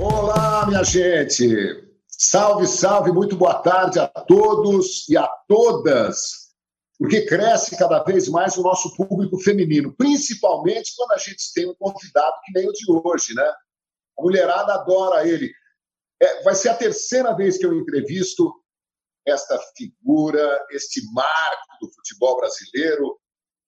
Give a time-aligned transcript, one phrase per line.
[0.00, 1.44] Olá, minha gente!
[2.06, 6.54] Salve, salve, muito boa tarde a todos e a todas,
[6.96, 11.74] porque cresce cada vez mais o nosso público feminino, principalmente quando a gente tem um
[11.74, 13.42] convidado que nem o de hoje, né?
[13.42, 15.52] A mulherada adora ele.
[16.22, 18.54] É, vai ser a terceira vez que eu entrevisto
[19.26, 23.18] esta figura, este marco do futebol brasileiro.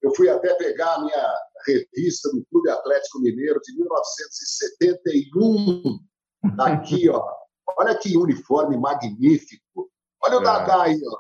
[0.01, 1.35] Eu fui até pegar a minha
[1.67, 6.09] revista do Clube Atlético Mineiro de 1971,
[6.59, 7.41] aqui, ó.
[7.79, 9.91] Olha que uniforme magnífico.
[10.23, 10.45] Olha o é.
[10.45, 11.19] Dadá aí, ó.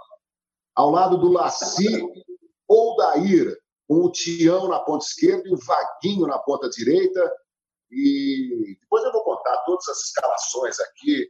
[0.75, 2.03] Ao lado do Laci
[2.69, 3.57] ou Daír,
[3.89, 7.33] com o Tião na ponta esquerda e o Vaguinho na ponta direita.
[7.91, 11.29] E depois eu vou contar todas as escalações aqui.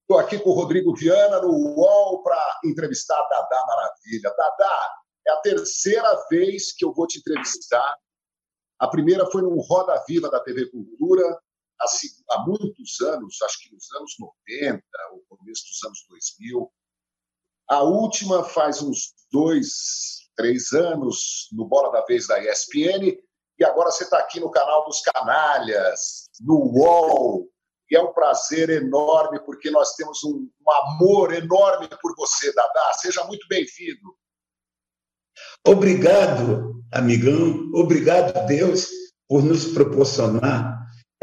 [0.00, 4.34] Estou aqui com o Rodrigo Viana no UOL para entrevistar a Dadá Maravilha.
[4.36, 4.90] Dadá,
[5.26, 7.96] é a terceira vez que eu vou te entrevistar.
[8.78, 11.40] A primeira foi no Roda Viva da TV Cultura,
[12.30, 16.72] há muitos anos, acho que nos anos 90, ou começo dos anos 2000.
[17.68, 23.16] A última faz uns dois, três anos, no Bola da Vez da ESPN,
[23.58, 27.48] e agora você está aqui no canal dos Canalhas, no UOL.
[27.90, 32.92] E é um prazer enorme, porque nós temos um, um amor enorme por você, Dadá.
[32.94, 34.16] Seja muito bem-vindo.
[35.66, 37.70] Obrigado, amigão.
[37.74, 38.88] Obrigado, Deus,
[39.28, 40.73] por nos proporcionar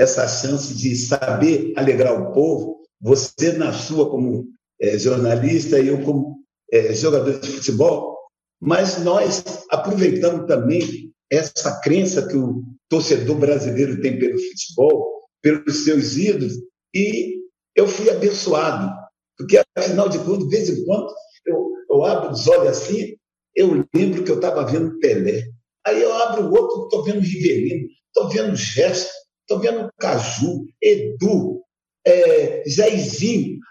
[0.01, 2.81] essa chance de saber alegrar o povo.
[2.99, 4.47] Você, na sua, como
[4.81, 6.39] é, jornalista, e eu, como
[6.71, 8.17] é, jogador de futebol.
[8.59, 16.17] Mas nós aproveitamos também essa crença que o torcedor brasileiro tem pelo futebol, pelos seus
[16.17, 16.53] ídolos,
[16.93, 17.37] e
[17.75, 18.91] eu fui abençoado,
[19.37, 21.07] porque afinal de contas, de vez em quando,
[21.45, 23.15] eu, eu abro os olhos assim,
[23.55, 25.43] eu lembro que eu estava vendo Pelé,
[25.87, 29.20] aí eu abro o outro, estou vendo Rivelino, estou vendo Gesto,
[29.51, 31.61] estou vendo Caju, Edu,
[32.07, 32.63] é,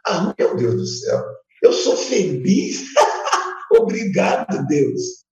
[0.07, 1.25] ah, meu Deus do céu,
[1.63, 2.85] eu sou feliz,
[3.73, 5.25] obrigado, Deus.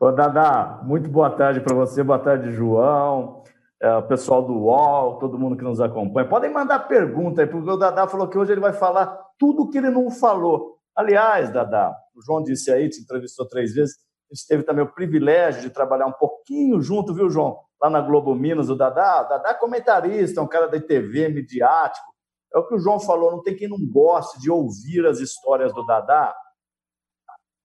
[0.00, 3.42] Ô, Dadá, muito boa tarde para você, boa tarde, João,
[3.80, 6.28] é, o pessoal do UOL, todo mundo que nos acompanha.
[6.28, 9.70] Podem mandar pergunta aí, porque o Dadá falou que hoje ele vai falar tudo o
[9.70, 10.78] que ele não falou.
[10.96, 13.96] Aliás, Dadá, o João disse aí, te entrevistou três vezes,
[14.30, 17.58] a gente teve também o privilégio de trabalhar um pouquinho junto, viu, João?
[17.82, 22.06] Lá na Globo Minas, o Dadá, Dadá é comentarista, é um cara da TV, midiático.
[22.54, 25.74] É o que o João falou, não tem quem não goste de ouvir as histórias
[25.74, 26.32] do Dadá.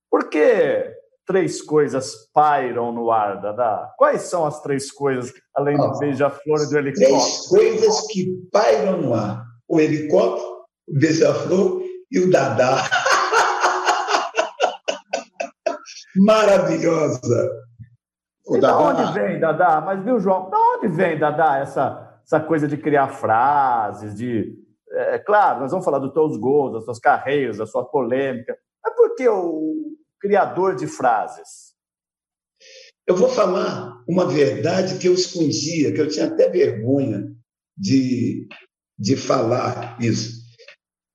[0.10, 0.92] Por que
[1.24, 3.94] três coisas pairam no ar, Dadá?
[3.96, 7.20] Quais são as três coisas, além do beija-flor e do helicóptero?
[7.20, 10.48] Três coisas que pairam no ar: o helicóptero,
[10.88, 12.90] o beija-flor e o Dadá.
[16.16, 17.67] Maravilhosa!
[18.50, 19.82] E da onde vem, Dadá?
[19.82, 24.56] Mas viu, João, da onde vem, Dadá, essa, essa coisa de criar frases, de.
[24.90, 28.58] É claro, nós vamos falar dos teus gols, das suas carreiras, da sua polêmica.
[28.84, 31.74] Mas por que o, criador de frases?
[33.06, 37.32] Eu vou falar uma verdade que eu escondia, que eu tinha até vergonha
[37.78, 38.48] de,
[38.98, 40.46] de falar isso.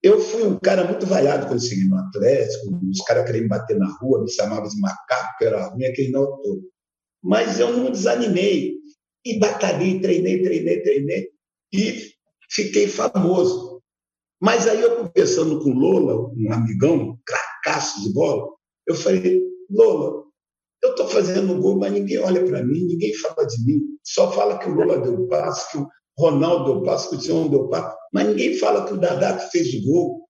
[0.02, 3.78] Eu fui um cara muito vaiado quando cheguei no Atlético, os caras queriam me bater
[3.78, 6.62] na rua, me chamavam de macaco, era ruim, aquele não todo.
[7.22, 8.74] Mas eu não desanimei.
[9.24, 11.28] E batalhei, treinei, treinei, treinei,
[11.72, 12.12] e
[12.50, 13.80] fiquei famoso.
[14.40, 18.48] Mas aí eu conversando com Lola, um amigão, cracaço de bola,
[18.84, 19.40] eu falei,
[19.70, 20.24] Lola,
[20.82, 23.80] eu estou fazendo gol, mas ninguém olha para mim, ninguém fala de mim.
[24.02, 27.48] Só fala que o Lola deu passe, que o Ronaldo deu passe, que o Tião
[27.48, 30.28] deu passe, mas ninguém fala que o Dadá fez o gol.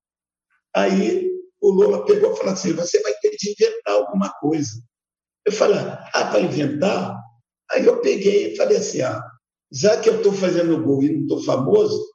[0.76, 1.30] Aí
[1.60, 4.72] o Lola pegou e falou assim: você vai ter de inventar alguma coisa.
[5.44, 7.19] Eu falei: ah, para inventar?
[7.70, 9.22] Aí eu peguei e falei assim: ah,
[9.72, 12.12] já que eu estou fazendo gol e não estou famoso,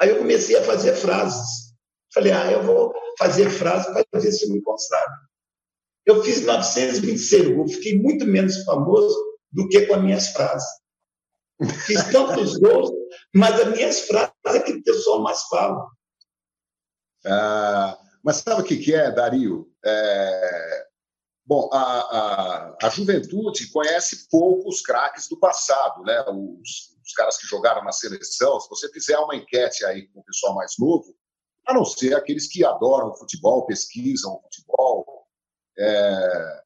[0.00, 1.74] aí eu comecei a fazer frases.
[2.12, 5.14] Falei: ah, eu vou fazer frases para ver se eu me consagro.
[6.06, 9.16] Eu fiz 926 gols, fiquei muito menos famoso
[9.50, 10.68] do que com as minhas frases.
[11.86, 12.90] Fiz tantos gols,
[13.34, 15.86] mas as minhas frases é que o pessoal mais fala.
[17.26, 19.70] Ah, mas sabe o que, que é, Dario?
[19.84, 20.86] É...
[21.46, 26.22] Bom, a, a, a, juventude conhece poucos craques do passado, né?
[26.22, 28.58] Os, os, caras que jogaram na seleção.
[28.60, 31.14] Se você fizer uma enquete aí com o pessoal mais novo,
[31.66, 35.26] a não ser aqueles que adoram futebol, pesquisam o futebol,
[35.78, 36.62] é,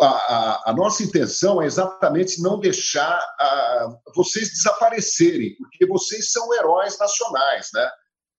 [0.00, 6.54] a, a, a, nossa intenção é exatamente não deixar a, vocês desaparecerem, porque vocês são
[6.54, 7.90] heróis nacionais, né?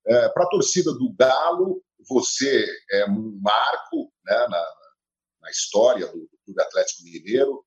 [0.07, 4.65] É, Para a torcida do Galo, você é um marco né, na,
[5.43, 7.65] na história do, do Clube Atlético Mineiro,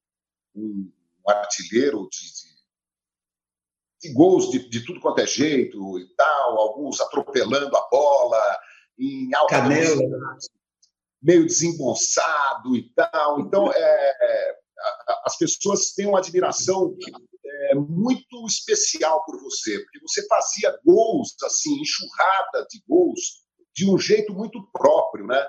[0.55, 0.91] um,
[1.25, 7.77] um artilheiro de, de, gols de, de, tudo quanto é jeito e tal, alguns atropelando
[7.77, 8.59] a bola
[8.99, 10.03] em alta Canela.
[11.23, 13.41] meio desembolsado e tal.
[13.41, 14.57] Então, é,
[15.25, 16.97] as pessoas têm uma admiração
[17.45, 23.45] é, muito especial por você, porque você fazia gols, assim, enxurrada de gols,
[23.75, 25.47] de um jeito muito próprio, né?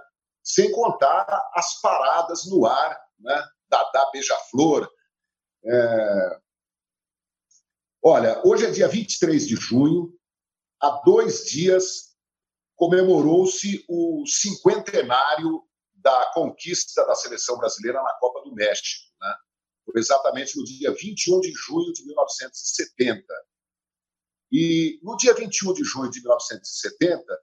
[0.48, 3.44] Sem contar as paradas no ar, né?
[3.70, 4.90] da Beija-Flor.
[5.66, 6.40] É...
[8.02, 10.18] Olha, hoje é dia 23 de junho,
[10.82, 12.16] há dois dias
[12.78, 15.64] comemorou-se o cinquentenário
[15.96, 19.12] da conquista da seleção brasileira na Copa do México.
[19.20, 19.36] Né?
[19.84, 23.26] Foi exatamente no dia 21 de junho de 1970.
[24.52, 27.38] E no dia 21 de junho de 1970, é,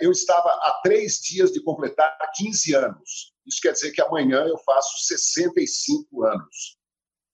[0.00, 3.34] eu estava há três dias de completar 15 anos.
[3.46, 6.78] Isso quer dizer que amanhã eu faço 65 anos.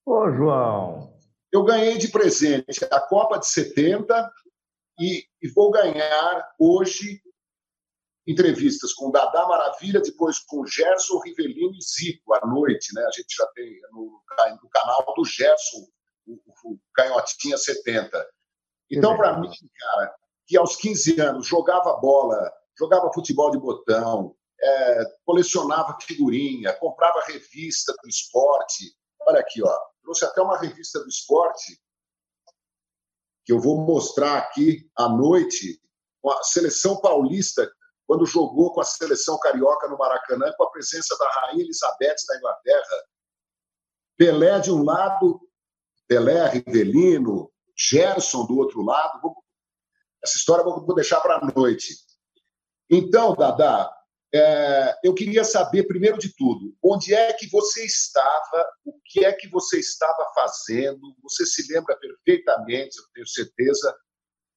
[0.05, 1.19] Ô, João!
[1.51, 4.31] Eu ganhei de presente a Copa de 70
[4.99, 7.21] e, e vou ganhar hoje
[8.27, 13.03] entrevistas com Dadá Maravilha, depois com Gerson Rivelino e Zico à noite, né?
[13.03, 14.21] A gente já tem no,
[14.61, 15.87] no canal do Gerson
[16.25, 18.29] o, o Canhotinha 70.
[18.89, 19.49] Então, para mim,
[19.79, 20.15] cara,
[20.51, 27.93] que aos 15 anos jogava bola, jogava futebol de botão, é, colecionava figurinha, comprava revista
[28.03, 28.93] do esporte.
[29.21, 31.79] Olha aqui, ó, trouxe até uma revista do esporte
[33.45, 35.81] que eu vou mostrar aqui à noite,
[36.21, 37.71] com a seleção paulista
[38.05, 42.37] quando jogou com a seleção carioca no Maracanã, com a presença da Rainha Elizabeth da
[42.37, 43.03] Inglaterra.
[44.17, 45.39] Pelé de um lado,
[46.09, 49.33] Pelé, Rivelino, Gerson do outro lado.
[50.23, 51.95] Essa história eu vou deixar para a noite.
[52.89, 53.89] Então, Dada,
[54.33, 59.33] é, eu queria saber, primeiro de tudo, onde é que você estava, o que é
[59.33, 63.95] que você estava fazendo, você se lembra perfeitamente, eu tenho certeza,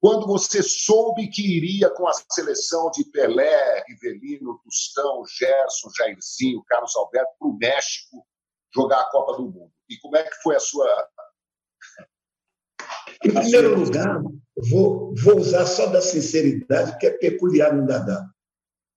[0.05, 6.95] quando você soube que iria com a seleção de Pelé, Rivelino, Tostão, Gerson, Jairzinho, Carlos
[6.95, 8.27] Alberto para o México
[8.75, 9.73] jogar a Copa do Mundo?
[9.89, 10.87] E como é que foi a sua.
[13.25, 14.23] Em primeiro lugar,
[14.71, 18.29] vou, vou usar só da sinceridade, que é peculiar no Dadá.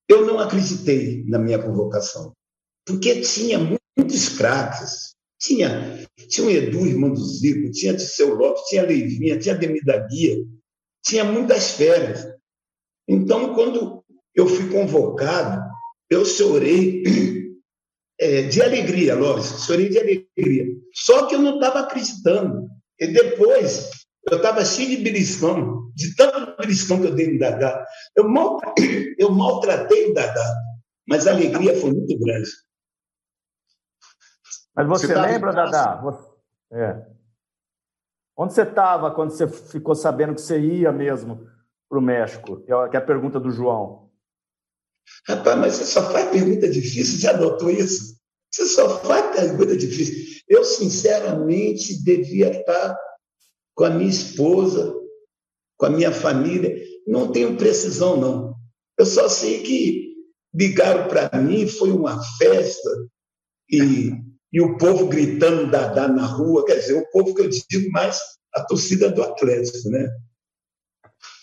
[0.08, 2.32] Eu não acreditei na minha convocação,
[2.86, 5.16] porque tinha muitos craques.
[5.40, 10.36] Tinha, tinha o Edu, irmão do Zico, tinha Tisseu Lopes, tinha Leivinha, tinha Demida Guia,
[11.04, 12.26] tinha muitas férias.
[13.06, 14.04] Então, quando
[14.34, 15.62] eu fui convocado,
[16.10, 17.04] eu chorei
[18.20, 20.66] é, de alegria, lógico, chorei de alegria.
[20.92, 22.68] Só que eu não estava acreditando.
[22.98, 23.90] E depois,
[24.30, 27.86] eu estava cheio de beliscão, de tanto beliscão que eu dei no Dadá.
[28.16, 28.60] Eu, mal,
[29.18, 30.54] eu maltratei o Dadá,
[31.06, 32.50] mas a alegria foi muito grande.
[34.74, 36.00] Mas você, você tá lembra, Dadá?
[36.72, 37.06] É.
[38.36, 41.48] Onde você estava quando você ficou sabendo que você ia mesmo
[41.88, 42.60] para o México?
[42.60, 44.08] Que é a pergunta do João.
[45.26, 48.16] Rapaz, mas você só faz pergunta difícil, já notou isso?
[48.50, 50.42] Você só faz pergunta difícil.
[50.48, 52.96] Eu, sinceramente, devia estar
[53.78, 54.92] com a minha esposa,
[55.78, 56.74] com a minha família.
[57.06, 58.54] Não tenho precisão, não.
[58.98, 60.16] Eu só sei que
[60.52, 62.90] ligaram para mim, foi uma festa,
[63.70, 64.10] e
[64.52, 68.18] e o povo gritando Dadá na rua, quer dizer, o povo que eu digo mais
[68.54, 70.08] a torcida do Atlético, né?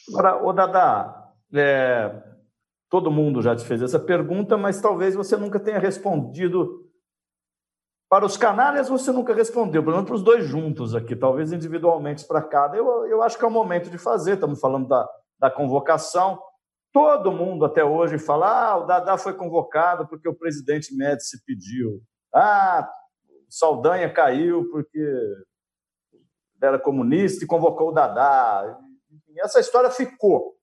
[0.10, 2.24] Agora, o Dadá, é,
[2.90, 6.85] todo mundo já te fez essa pergunta, mas talvez você nunca tenha respondido.
[8.10, 12.26] Para os canalhas, você nunca respondeu, pelo menos para os dois juntos aqui, talvez individualmente
[12.26, 12.78] para cada.
[12.78, 15.08] Eu, eu acho que é o momento de fazer, estamos falando da,
[15.40, 16.40] da convocação.
[16.94, 22.02] Todo mundo até hoje fala: ah, o Dadá foi convocado porque o presidente Médici pediu.
[22.34, 22.88] Ah,
[23.50, 25.04] Saldanha caiu porque
[26.62, 28.78] era comunista e convocou o Dadá.
[29.40, 30.56] essa história ficou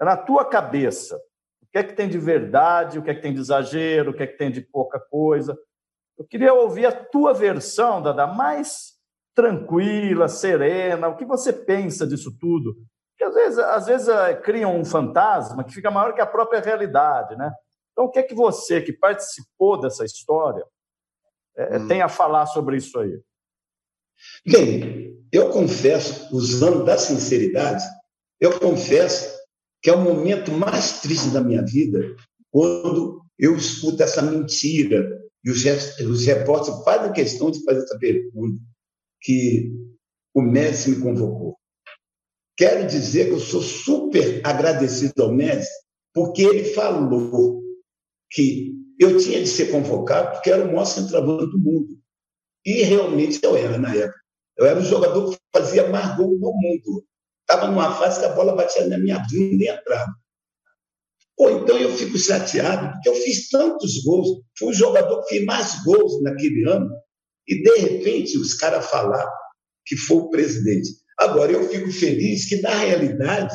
[0.00, 1.16] na tua cabeça.
[1.62, 4.14] O que é que tem de verdade, o que é que tem de exagero, o
[4.14, 5.56] que é que tem de pouca coisa.
[6.18, 8.94] Eu queria ouvir a tua versão, Dadá, mais
[9.34, 11.08] tranquila, serena.
[11.08, 12.74] O que você pensa disso tudo?
[13.10, 16.60] Porque às vezes, às vezes eh, criam um fantasma que fica maior que a própria
[16.60, 17.52] realidade, né?
[17.92, 20.64] Então, o que é que você, que participou dessa história,
[21.56, 21.88] é, hum.
[21.88, 23.18] tem a falar sobre isso aí?
[24.46, 27.84] Bem, eu confesso, usando da sinceridade,
[28.40, 29.36] eu confesso
[29.82, 32.16] que é o momento mais triste da minha vida
[32.50, 35.64] quando eu escuto essa mentira e os,
[36.00, 38.60] os repórteres fazem questão de fazer essa pergunta
[39.22, 39.72] que
[40.34, 41.56] o Messi me convocou.
[42.56, 45.70] Quero dizer que eu sou super agradecido ao Messi
[46.12, 47.62] porque ele falou
[48.32, 51.96] que eu tinha de ser convocado porque era o maior centroavante do mundo.
[52.64, 54.18] E realmente eu era na época.
[54.56, 57.04] Eu era o jogador que fazia mais gol do mundo.
[57.42, 60.12] Estava numa fase que a bola batia na minha bunda e entrava.
[61.38, 65.44] Ou então eu fico chateado, porque eu fiz tantos gols, fui o jogador que fez
[65.44, 66.90] mais gols naquele ano,
[67.46, 69.30] e de repente os caras falaram
[69.84, 70.88] que foi o presidente.
[71.18, 73.54] Agora, eu fico feliz que, na realidade,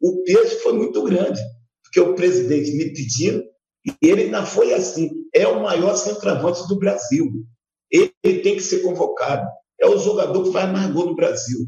[0.00, 1.40] o peso foi muito grande,
[1.84, 3.44] porque o presidente me pediu
[3.86, 5.10] e ele ainda foi assim.
[5.32, 7.30] É o maior centroavante do Brasil.
[7.90, 9.46] Ele tem que ser convocado.
[9.80, 11.66] É o jogador que faz mais gol no Brasil.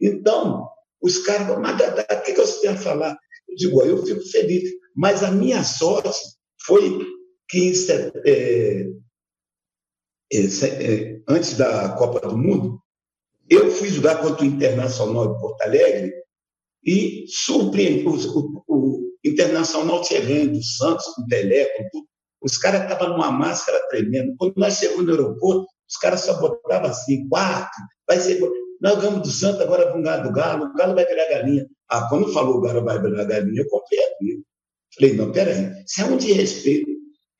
[0.00, 0.66] Então,
[1.00, 3.16] os caras mas o que você tem a falar?
[3.48, 4.68] Eu digo, eu fico feliz.
[4.94, 6.18] Mas a minha sorte
[6.64, 6.98] foi
[7.48, 7.72] que,
[8.26, 8.90] é,
[10.32, 12.80] é, é, antes da Copa do Mundo,
[13.48, 16.12] eu fui jogar contra o Internacional de Porto Alegre
[16.84, 18.06] e surpreendi.
[18.06, 22.06] O, o, o Internacional tinha ganho do Santos, com o Pelé, tudo.
[22.42, 24.34] Os caras estavam numa máscara tremenda.
[24.38, 28.38] Quando nós chegamos no aeroporto, os caras só botavam assim, quarto, vai ser.
[28.80, 31.66] Nós ganhamos do Santos, agora vamos ganhar do Galo, o Galo vai virar galinha.
[31.88, 34.44] Ah, quando falou o Galo vai virar galinha, eu comprei aquilo.
[34.96, 36.90] Falei, não, peraí, isso é um de respeito.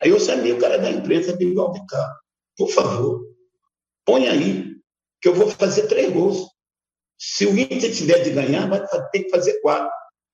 [0.03, 2.17] Aí eu chamei o cara da imprensa, Miguel Vicar,
[2.57, 3.25] por favor,
[4.05, 4.75] põe aí
[5.21, 6.47] que eu vou fazer três gols.
[7.19, 9.91] Se o Inter tiver de ganhar, vai ter que fazer quatro.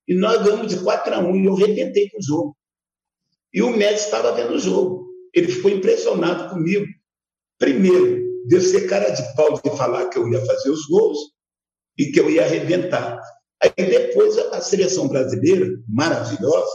[0.07, 2.57] E nós ganhamos de 4 a 1 e eu arrebentei com o jogo.
[3.53, 5.07] E o Messi estava vendo o jogo.
[5.33, 6.85] Ele ficou impressionado comigo.
[7.57, 11.17] Primeiro, de eu ser cara de pau de falar que eu ia fazer os gols
[11.97, 13.21] e que eu ia arrebentar.
[13.61, 16.71] Aí depois a seleção brasileira, maravilhosa,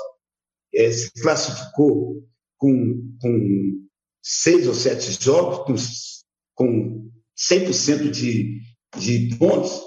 [0.74, 2.22] é, se classificou
[2.58, 3.88] com, com
[4.22, 8.60] seis ou sete jogos, com, com 100% de,
[8.98, 9.80] de pontos,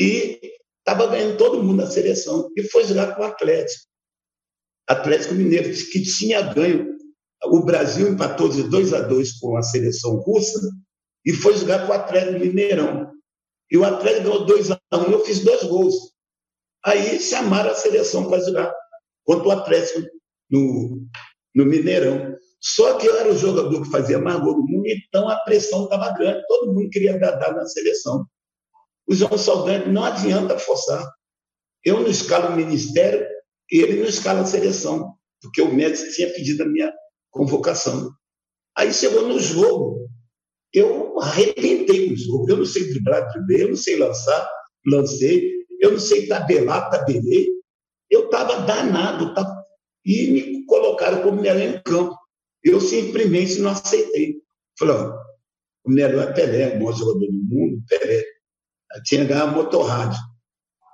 [0.00, 0.40] e
[0.78, 3.88] estava ganhando todo mundo na seleção, e foi jogar com o Atlético.
[4.88, 6.96] Atlético Mineiro, que tinha ganho.
[7.44, 10.58] O Brasil empatou de 2 a 2 com a seleção russa
[11.24, 13.12] e foi jogar com o Atlético Mineirão.
[13.70, 15.94] E o Atlético ganhou 2 a 1 eu fiz dois gols.
[16.84, 18.74] Aí chamaram a seleção para jogar
[19.28, 20.08] contra o Atlético
[20.50, 21.06] no,
[21.54, 22.34] no Mineirão.
[22.58, 25.84] Só que eu era o jogador que fazia mais gol do mundo, então a pressão
[25.84, 28.24] estava grande, todo mundo queria agradar na seleção.
[29.06, 31.06] O João Saldanha não adianta forçar.
[31.84, 33.26] Eu não escalo o ministério,
[33.70, 36.90] ele não escala a seleção, porque o médico tinha pedido a minha
[37.30, 38.10] convocação.
[38.74, 40.08] Aí chegou no jogo,
[40.72, 42.50] eu arrebentei o jogo.
[42.50, 44.48] Eu não sei driblar, driblei, eu não sei lançar,
[44.86, 47.57] lancei, eu não sei tabelar, tabelei.
[48.40, 49.64] Estava danado, tava...
[50.04, 52.16] e me colocaram como melhor em campo.
[52.62, 54.36] Eu simplesmente não aceitei.
[54.78, 54.94] Falei,
[55.84, 58.22] o melhor é Pelé, o maior jogador do mundo, Pelé.
[58.94, 60.20] Eu tinha ganhado motorrádio.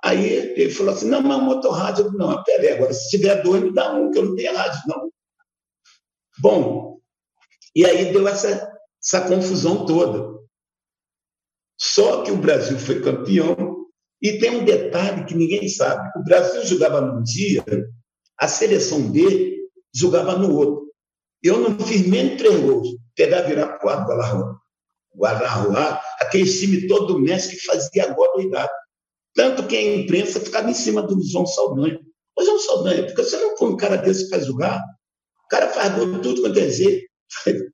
[0.03, 2.73] Aí ele falou assim, não, mas motorrádio, não, é Pelé.
[2.73, 5.11] Agora, se tiver dois, me dá um, que eu não tenho rádio, não.
[6.39, 6.99] Bom,
[7.75, 8.71] e aí deu essa,
[9.03, 10.35] essa confusão toda.
[11.79, 13.55] Só que o Brasil foi campeão
[14.25, 16.09] e tem um detalhe que ninguém sabe.
[16.19, 17.63] O Brasil jogava num dia,
[18.39, 19.55] a seleção B
[19.93, 20.91] jogava no outro.
[21.43, 22.87] Eu não fiz nem três gols.
[23.15, 24.59] Pegar, virar quatro, Guararroa.
[25.15, 28.71] Guararroa, aquele time todo do Messi que fazia agora doidado.
[29.35, 31.99] Tanto que a imprensa ficava em cima do João Saldanha.
[32.35, 34.81] Ô, João Saldanha, porque você não põe um cara desse para jogar?
[35.45, 37.05] O cara faz gol tudo quanto é jeito.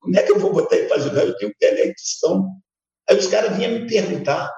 [0.00, 1.24] Como é que eu vou botar ele para jogar?
[1.24, 1.94] Eu tenho Pelé e.
[3.08, 4.52] Aí os caras vinham me perguntar,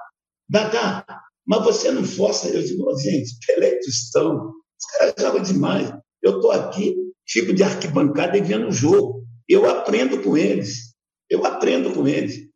[0.48, 1.04] Dada,
[1.46, 2.48] mas você não força?
[2.48, 5.92] Eu digo, gente, Pelé e Tostão, os caras jogam demais.
[6.22, 6.96] Eu estou aqui
[7.28, 9.24] fico de arquibancada e vendo o jogo.
[9.48, 10.94] Eu aprendo com eles.
[11.28, 12.48] Eu aprendo com eles.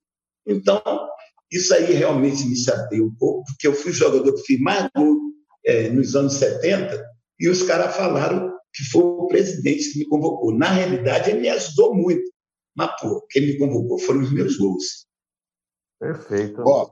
[0.46, 0.82] Então,
[1.50, 5.16] isso aí realmente me chateia um pouco, porque eu fui jogador que fiz mais gol
[5.64, 7.00] é, nos anos 70
[7.38, 10.56] e os caras falaram que foi o presidente que me convocou.
[10.56, 12.22] Na realidade, ele me ajudou muito.
[12.75, 15.06] Mas, pô, quem me convocou foram os meus gols.
[16.00, 16.62] Perfeito.
[16.66, 16.90] Ó,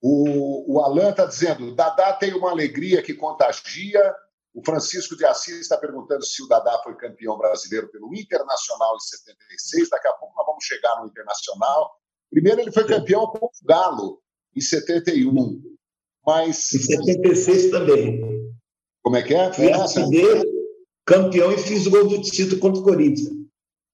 [0.00, 4.14] o, o Alan está dizendo: Dadá tem uma alegria que contagia,
[4.54, 9.00] o Francisco de Assis está perguntando se o Dadá foi campeão brasileiro pelo Internacional em
[9.00, 9.88] 76.
[9.90, 11.90] Daqui a pouco nós vamos chegar no Internacional.
[12.30, 14.20] Primeiro, ele foi campeão com o Galo
[14.54, 15.62] em 71.
[16.24, 16.72] Mas.
[16.72, 18.20] Em 76 também.
[19.02, 19.52] Como é que é?
[19.52, 20.44] Fui artilheiro,
[21.04, 23.30] campeão e fiz o gol do título contra o Corinthians.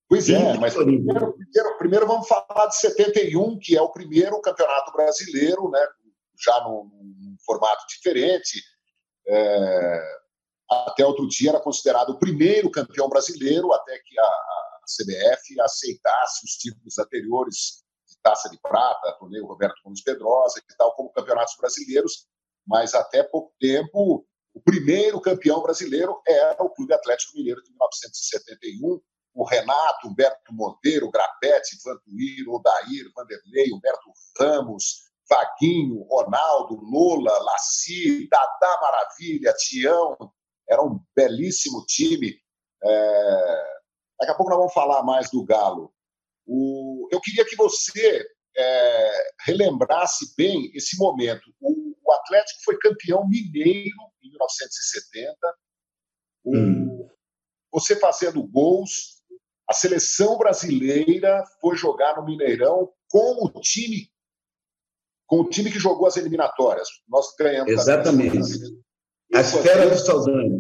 [0.08, 4.92] Pois é, mas primeiro, primeiro, primeiro, vamos falar de 71, que é o primeiro campeonato
[4.92, 5.80] brasileiro, né?
[6.42, 8.62] já num, num formato diferente.
[9.26, 10.00] É,
[10.70, 16.44] até outro dia era considerado o primeiro campeão brasileiro, até que a, a CBF aceitasse
[16.44, 21.54] os títulos anteriores de Taça de Prata, torneio Roberto Gomes Pedrosa e tal, como campeonatos
[21.58, 22.26] brasileiros,
[22.66, 29.00] mas até pouco tempo o primeiro campeão brasileiro era o Clube Atlético Mineiro de 1971,
[29.34, 38.80] o Renato, Humberto Monteiro, Grapete, Vantuir, Odair, Vanderlei, Humberto Ramos, Vaguinho, Ronaldo, Lula, Laci, Dadá
[38.80, 40.16] Maravilha, Tião.
[40.68, 42.38] Era um belíssimo time.
[42.82, 43.74] É...
[44.20, 45.92] Daqui a pouco nós vamos falar mais do Galo.
[46.46, 47.08] O...
[47.10, 48.24] Eu queria que você
[48.56, 49.28] é...
[49.40, 51.52] relembrasse bem esse momento.
[51.60, 51.94] O...
[52.02, 55.36] o, Atlético foi campeão mineiro em 1970.
[56.44, 56.56] O...
[56.56, 57.10] Hum.
[57.72, 59.13] Você fazendo gols,
[59.68, 64.12] a seleção brasileira foi jogar no Mineirão com o time
[65.26, 66.88] com o time que jogou as eliminatórias.
[67.08, 67.72] Nós ganhamos.
[67.72, 68.38] Exatamente.
[69.34, 70.58] A esfera do Saldanha.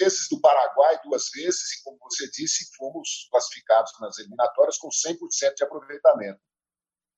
[0.00, 5.54] Vezes do Paraguai, duas vezes, e como você disse, fomos classificados nas eliminatórias com 100%
[5.54, 6.40] de aproveitamento.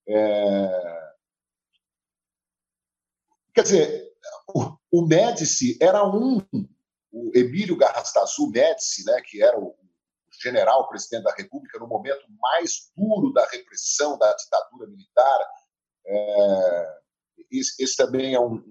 [0.08, 1.14] É...
[3.54, 4.12] Quer dizer,
[4.52, 6.44] o, o Médici era um,
[7.12, 9.76] o Emílio Garrastazu Médici, né, que era o
[10.40, 15.48] general presidente da República no momento mais duro da repressão da ditadura militar.
[16.06, 16.98] É,
[17.50, 18.62] esse, também é, um,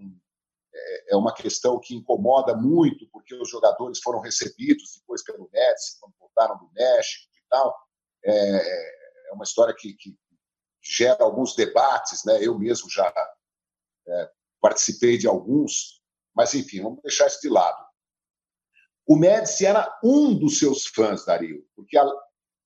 [0.74, 6.00] é, é uma questão que incomoda muito, porque os jogadores foram recebidos depois pelo Médici,
[6.00, 7.75] quando voltaram do México e tal.
[8.25, 10.17] É, é uma história que, que,
[10.86, 12.39] gera alguns debates, né?
[12.41, 13.12] eu mesmo já
[14.05, 14.29] é,
[14.60, 16.01] participei de alguns,
[16.36, 17.92] mas enfim, vamos deixar isso de lado.
[19.05, 22.05] O Médici era um dos seus fãs, Dario, porque a,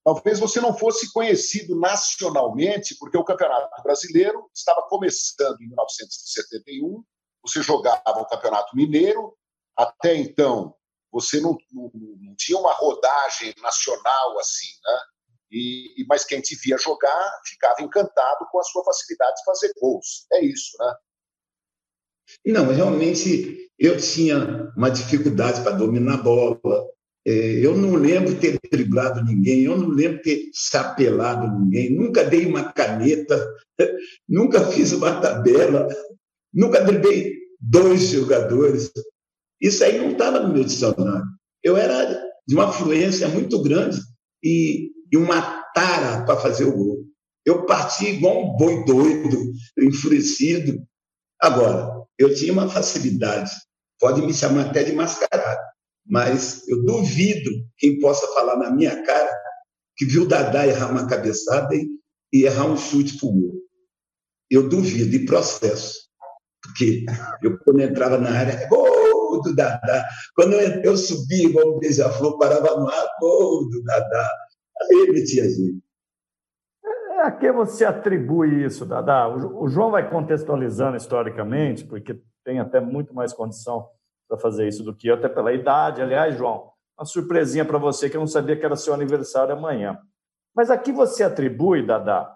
[0.03, 7.03] talvez você não fosse conhecido nacionalmente, porque o Campeonato Brasileiro estava começando em 1971,
[7.41, 9.35] você jogava o Campeonato Mineiro,
[9.75, 10.75] até então
[11.11, 14.99] você não, não, não tinha uma rodagem nacional assim, né?
[15.49, 20.25] E, mas quem te via jogar ficava encantado com a sua facilidade de fazer gols.
[20.33, 20.93] É isso, né?
[22.45, 26.59] Não, realmente eu tinha uma dificuldade para dominar a bola.
[27.25, 27.31] É,
[27.65, 32.71] eu não lembro ter driblado ninguém, eu não lembro ter chapelado ninguém, nunca dei uma
[32.71, 33.37] caneta,
[34.27, 35.87] nunca fiz uma tabela,
[36.53, 38.91] nunca driblei dois jogadores.
[39.61, 41.25] Isso aí não estava no meu dicionário.
[41.63, 43.99] Eu era de uma fluência muito grande
[44.43, 45.41] e, e uma
[45.73, 47.05] tara para fazer o gol.
[47.45, 50.81] Eu parti igual um boi doido, enfurecido.
[51.41, 53.51] Agora, eu tinha uma facilidade,
[53.99, 55.61] pode me chamar até de mascarado,
[56.05, 59.31] mas eu duvido quem possa falar na minha cara
[59.95, 63.55] que viu Dadá errar uma cabeçada e, errar um chute para gol.
[64.49, 66.07] Eu duvido, e processo.
[66.61, 67.05] Porque
[67.41, 70.07] eu, quando entrava na área, gol do Dadá.
[70.35, 74.29] Quando eu, eu subia igual um beija-flor, parava no ar, gol do Dadá.
[74.81, 75.86] Aí metia gente.
[77.19, 79.27] A que você atribui isso, Dada?
[79.27, 83.89] O João vai contextualizando historicamente, porque tem até muito mais condição
[84.27, 86.01] para fazer isso do que eu, até pela idade.
[86.01, 89.99] Aliás, João, uma surpresinha para você que eu não sabia que era seu aniversário amanhã.
[90.55, 92.31] Mas aqui você atribui, Dada,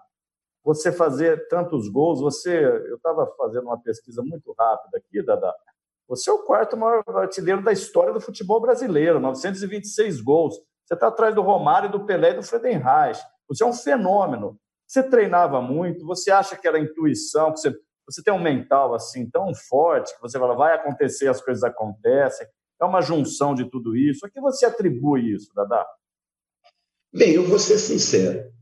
[0.64, 5.52] você fazer tantos gols, você, eu estava fazendo uma pesquisa muito rápida aqui, Dada,
[6.08, 10.54] você é o quarto maior artilheiro da história do futebol brasileiro, 926 gols.
[10.84, 13.20] Você está atrás do Romário, do Pelé e do Friedenreich.
[13.48, 14.58] Você é um fenômeno.
[14.92, 16.04] Você treinava muito?
[16.04, 17.50] Você acha que era intuição?
[17.50, 17.74] Que você,
[18.06, 22.46] você tem um mental assim tão forte que você fala, vai acontecer, as coisas acontecem?
[22.78, 24.26] É uma junção de tudo isso.
[24.26, 25.86] A que você atribui isso, Dadá?
[27.10, 28.52] Bem, eu vou ser sincero.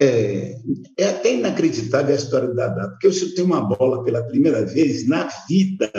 [0.00, 0.54] É,
[0.96, 5.06] é até inacreditável a história do Dadá, porque eu chutei uma bola pela primeira vez
[5.06, 5.92] na vida.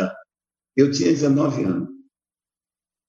[0.75, 1.89] Eu tinha 19 anos.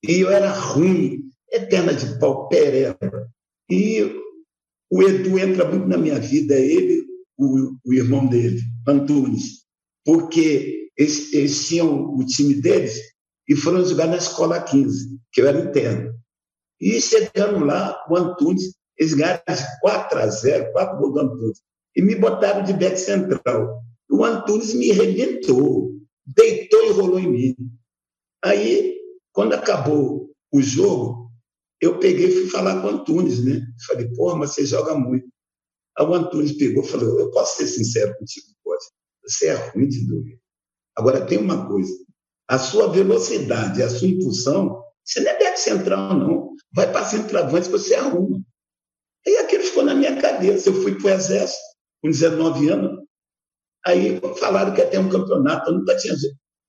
[0.06, 3.26] E eu era ruim, eterna de pau, pereba.
[3.70, 4.27] E
[4.90, 7.04] o Edu entra muito na minha vida, ele,
[7.36, 9.64] o, o irmão dele, Antunes,
[10.04, 12.98] porque eles, eles, tinham o time deles
[13.48, 16.12] e foram jogar na escola 15, que eu era interno.
[16.80, 21.60] E chegando lá, o Antunes, eles ganharam de 4 a 0, 4 gols do Antunes,
[21.94, 23.82] e me botaram de back central.
[24.10, 25.92] O Antunes me arrebentou,
[26.26, 27.56] deitou e rolou em mim.
[28.42, 28.96] Aí,
[29.32, 31.27] quando acabou o jogo,
[31.80, 33.60] eu peguei e fui falar com o Antunes, né?
[33.86, 35.28] Falei, porra, mas você joga muito.
[35.96, 38.84] Aí o Antunes pegou e falou, eu posso ser sincero contigo, pode.
[39.24, 40.38] Você é ruim de doer.
[40.96, 41.92] Agora, tem uma coisa.
[42.48, 46.54] A sua velocidade, a sua impulsão, você não é back central, não.
[46.72, 48.42] Vai para centroavante, você arruma.
[49.26, 50.68] Aí aquilo ficou na minha cabeça.
[50.68, 51.62] Eu fui para o Exército
[52.02, 53.04] com 19 anos.
[53.86, 55.70] Aí falaram que ia ter um campeonato.
[55.70, 56.14] Eu nunca tinha...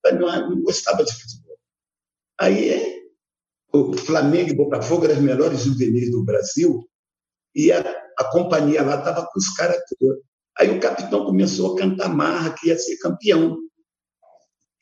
[0.05, 1.57] Eu não, não gostava de futebol.
[2.39, 2.98] Aí
[3.71, 6.87] o Flamengo e Botafogo eram as melhores juvenis do Brasil,
[7.55, 7.79] e a,
[8.17, 10.21] a companhia lá estava com os caras todos.
[10.57, 13.57] Aí o capitão começou a cantar marra que ia ser campeão.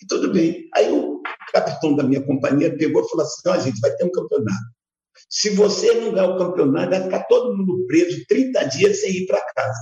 [0.01, 0.67] E tudo bem.
[0.75, 1.21] Aí o
[1.51, 4.77] capitão da minha companhia pegou e falou assim: a gente vai ter um campeonato.
[5.29, 9.27] Se você não ganhar o campeonato, vai ficar todo mundo preso 30 dias sem ir
[9.27, 9.79] para casa.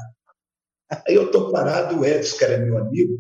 [1.08, 3.18] Aí eu estou parado, o Edson, que era meu amigo,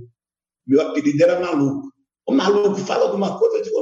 [0.67, 1.91] meu apelido era maluco.
[2.27, 3.77] O maluco fala alguma coisa, eu digo,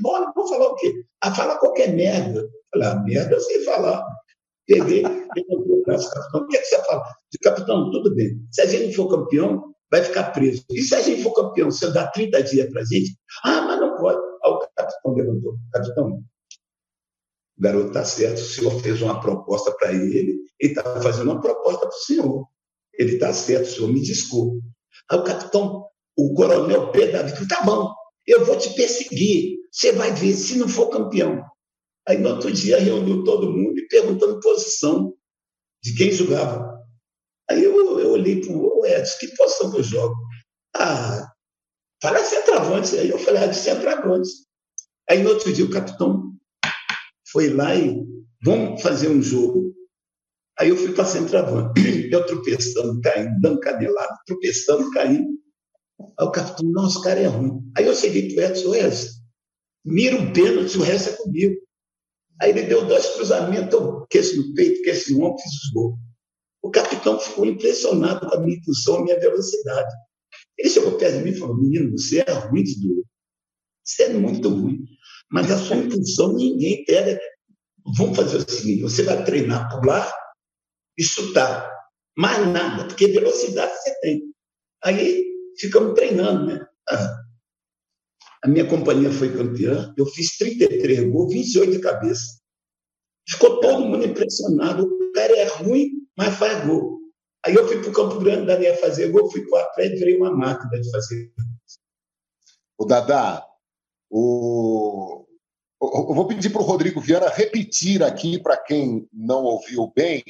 [0.00, 0.92] bola, vou falar o quê?
[1.22, 2.48] Ah, fala qualquer merda.
[2.72, 4.04] Falei, ah, merda eu sei falar.
[4.66, 7.02] Peguei, levantei o capitão, o que, é que você fala?
[7.30, 8.40] De capitão, tudo bem.
[8.50, 10.64] Se a gente for campeão, vai ficar preso.
[10.70, 13.80] E se a gente for campeão, eu dar 30 dias para a gente, ah, mas
[13.80, 14.18] não pode.
[14.44, 16.22] Aí o capitão levantou, capitão,
[17.58, 21.40] o garoto está certo, o senhor fez uma proposta para ele, ele está fazendo uma
[21.40, 22.46] proposta para o senhor.
[22.98, 24.60] Ele está certo, o senhor me desculpe.
[25.10, 25.86] Aí o capitão,
[26.16, 27.92] o coronel Pedro Davi, tá bom,
[28.26, 31.44] eu vou te perseguir, você vai ver se não for campeão.
[32.08, 35.12] Aí no outro dia reuniu todo mundo e perguntando posição
[35.84, 36.80] de quem jogava.
[37.50, 40.14] Aí eu, eu olhei para o Edson, que posição que eu jogo?
[40.74, 41.30] Ah,
[42.02, 42.96] fala centroavante.
[42.96, 44.30] Aí eu falei, ah, centroavante.
[45.10, 46.32] Aí no outro dia o capitão
[47.30, 48.02] foi lá e
[48.42, 49.74] vamos fazer um jogo.
[50.58, 51.80] Aí eu fui para centroavante.
[52.10, 55.28] Eu tropeçando, caindo, dando canelada, tropeçando, caindo.
[56.18, 57.60] Aí o capitão, nossa, o cara é ruim.
[57.76, 59.15] Aí eu cheguei para o Edson, Edson,
[59.86, 61.54] mira um pênalti, o resto é comigo.
[62.42, 65.98] Aí ele deu dois cruzamentos, eu esse no peito, que esse ombro, fiz os gols.
[66.62, 69.94] O capitão ficou impressionado com a minha impulsão, a minha velocidade.
[70.58, 73.04] Ele chegou perto de mim e falou: Menino, você é ruim de dor.
[73.84, 74.84] Você é muito ruim.
[75.30, 77.18] Mas a sua impulsão ninguém pega.
[77.96, 80.12] Vamos fazer o seguinte: você vai treinar pular
[80.98, 81.70] e chutar.
[82.18, 84.22] Mais nada, porque velocidade você tem.
[84.82, 85.24] Aí
[85.58, 86.66] ficamos treinando, né?
[88.46, 92.38] A minha companhia foi campeã, eu fiz 33 gols, 28 de cabeça.
[93.28, 94.84] Ficou todo mundo impressionado.
[94.84, 97.00] O cara é ruim, mas faz gol.
[97.44, 99.98] Aí eu fui para o Campo Grande, dali a fazer gol, fui para o Atlético,
[99.98, 101.32] virei uma máquina de fazer
[102.78, 103.44] O Dadá,
[104.08, 105.26] o...
[105.82, 110.22] eu vou pedir para o Rodrigo Viana repetir aqui, para quem não ouviu bem,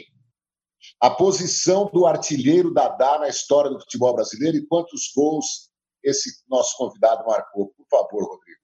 [0.98, 5.65] a posição do artilheiro Dadá na história do futebol brasileiro e quantos gols
[6.08, 7.72] esse nosso convidado marcou.
[7.76, 8.60] Por favor, Rodrigo.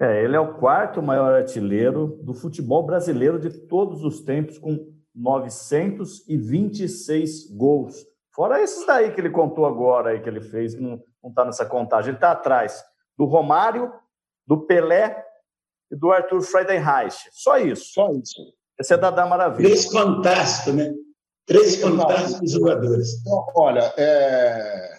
[0.00, 4.92] É, ele é o quarto maior artilheiro do futebol brasileiro de todos os tempos, com
[5.14, 8.06] 926 gols.
[8.32, 12.10] Fora esses daí que ele contou agora, aí, que ele fez, não está nessa contagem.
[12.10, 12.84] Ele está atrás
[13.16, 13.92] do Romário,
[14.46, 15.24] do Pelé
[15.90, 17.28] e do Arthur Friedenreich.
[17.32, 17.92] Só isso.
[17.92, 18.40] Só isso.
[18.78, 19.68] Esse é Dadá Maravilha.
[19.68, 20.94] Três fantásticos, né?
[21.44, 23.20] Três fantásticos jogadores.
[23.20, 24.97] Então, olha, é,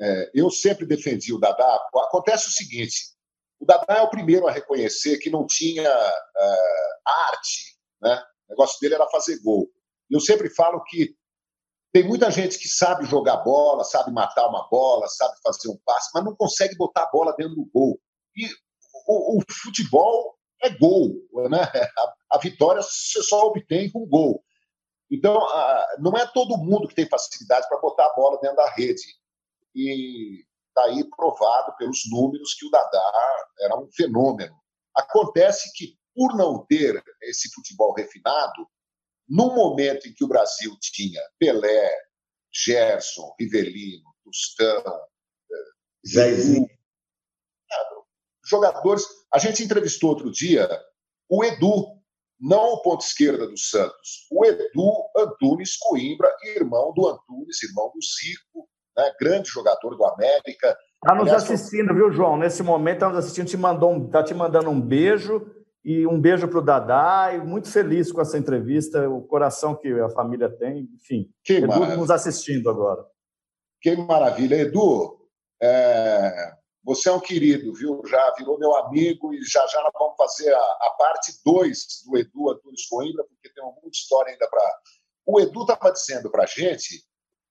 [0.00, 1.88] é, eu sempre defendi o Dadá.
[1.96, 3.14] Acontece o seguinte:
[3.58, 6.56] o Dadá é o primeiro a reconhecer que não tinha é,
[7.30, 8.22] arte, né?
[8.46, 9.68] O negócio dele era fazer gol.
[10.10, 11.14] Eu sempre falo que
[11.92, 16.10] tem muita gente que sabe jogar bola, sabe matar uma bola, sabe fazer um passe,
[16.14, 18.00] mas não consegue botar a bola dentro do gol.
[18.36, 18.46] E
[19.06, 21.14] o, o futebol é gol,
[21.50, 21.62] né?
[21.98, 24.42] A, a, vitória você só obtém com gol.
[25.10, 25.34] Então,
[25.98, 29.02] não é todo mundo que tem facilidade para botar a bola dentro da rede
[29.74, 33.12] e está aí provado pelos números que o Dadá
[33.60, 34.56] era um fenômeno.
[34.94, 38.68] Acontece que, por não ter esse futebol refinado,
[39.28, 41.92] no momento em que o Brasil tinha Pelé,
[42.52, 44.82] Gerson, Rivelino, Tostão,
[46.04, 46.68] Jairzinho,
[48.48, 49.04] jogadores.
[49.32, 50.68] A gente entrevistou outro dia
[51.28, 51.98] o Edu,
[52.40, 58.00] não o ponto esquerda do Santos, o Edu Antunes Coimbra, irmão do Antunes, irmão do
[58.00, 58.68] Zico,
[58.98, 59.14] né?
[59.20, 60.76] grande jogador do América.
[61.02, 62.36] Está nos Aliás, assistindo, viu, João?
[62.36, 65.46] Nesse momento está nos assistindo, te mandou um, tá te mandando um beijo
[65.84, 69.88] e um beijo para o Dadá e muito feliz com essa entrevista, o coração que
[69.88, 71.30] a família tem, enfim.
[71.44, 71.96] Que Edu maravilha.
[71.96, 73.06] nos assistindo agora.
[73.80, 74.56] Que maravilha.
[74.56, 75.20] Edu,
[75.62, 76.52] é...
[76.82, 78.02] você é um querido, viu?
[78.04, 82.18] Já virou meu amigo e já já nós vamos fazer a, a parte 2 do
[82.18, 84.62] Edu Antunes Coimbra, porque tem muita história ainda para...
[85.24, 87.04] O Edu estava dizendo para a gente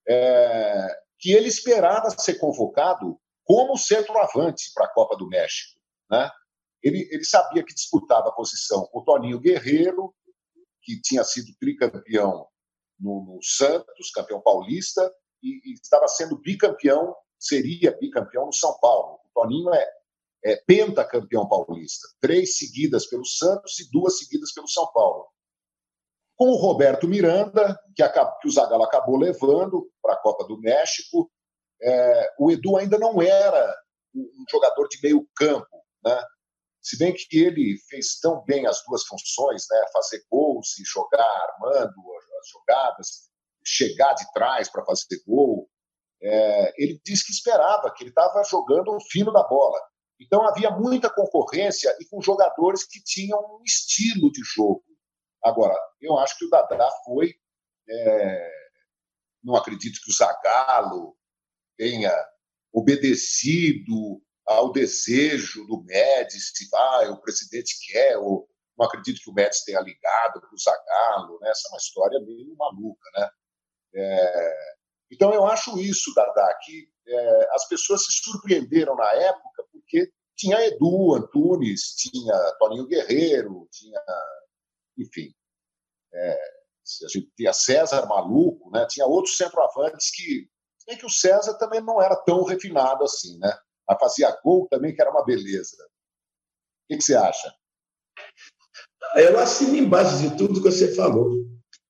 [0.09, 0.87] é,
[1.19, 5.79] que ele esperava ser convocado como centroavante para a Copa do México.
[6.09, 6.29] Né?
[6.83, 10.13] Ele, ele sabia que disputava a posição com o Toninho Guerreiro,
[10.81, 12.47] que tinha sido tricampeão
[12.99, 19.19] no, no Santos, campeão paulista, e, e, estava sendo bicampeão, seria bicampeão no São Paulo.
[19.25, 19.87] O Toninho é,
[20.45, 25.27] é pentacampeão paulista, três seguidas pelo Santos e duas seguidas pelo São Paulo
[26.37, 30.59] com o Roberto Miranda, que, acabou, que o Zagallo acabou levando para a Copa do
[30.59, 31.29] México.
[31.81, 33.75] É, o Edu ainda não era
[34.15, 36.23] um jogador de meio campo, né?
[36.79, 39.85] Se bem que ele fez tão bem as duas funções, né?
[39.91, 41.95] Fazer gols e jogar armando
[42.39, 43.07] as jogadas,
[43.65, 45.67] chegar de trás para fazer gol.
[46.21, 49.79] É, ele disse que esperava, que ele estava jogando o fino da bola.
[50.19, 54.86] Então havia muita concorrência e com jogadores que tinham um estilo de jogo
[55.47, 57.33] Agora, eu acho que o Dadá foi.
[57.89, 58.51] É...
[59.43, 61.15] Não acredito que o Zagallo
[61.77, 62.13] tenha
[62.73, 69.65] obedecido ao desejo do Médici, ah, o presidente quer, ou não acredito que o Médici
[69.65, 71.49] tenha ligado para o Zagallo, né?
[71.49, 73.09] essa é uma história meio maluca.
[73.15, 73.29] Né?
[73.95, 74.77] É...
[75.11, 80.65] Então, eu acho isso, Dadá, que é, as pessoas se surpreenderam na época porque tinha
[80.65, 83.99] Edu Antunes, tinha Toninho Guerreiro, tinha,
[84.97, 85.33] enfim,
[86.13, 86.33] é,
[87.03, 88.85] a gente tinha César Maluco, né?
[88.89, 90.49] tinha outros centroavantes que,
[90.87, 93.51] nem que o César também não era tão refinado assim, né?
[93.87, 95.77] Mas fazia gol também, que era uma beleza.
[95.77, 97.53] O que, que você acha?
[99.15, 101.33] Eu assino embaixo de tudo que você falou.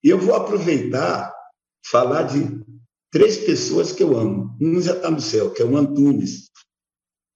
[0.03, 1.34] E eu vou aproveitar
[1.89, 2.63] falar de
[3.12, 4.56] três pessoas que eu amo.
[4.62, 6.49] Um já está no céu, que é o Antunes,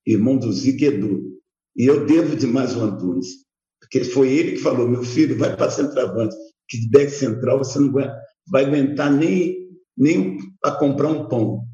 [0.06, 1.42] irmão do Zico Edu.
[1.76, 3.46] E eu devo demais o Antunes,
[3.80, 6.36] porque foi ele que falou: meu filho, vai para centroavante,
[6.72, 8.10] que de back central você não vai,
[8.50, 11.66] vai aguentar nem, nem para comprar um pão.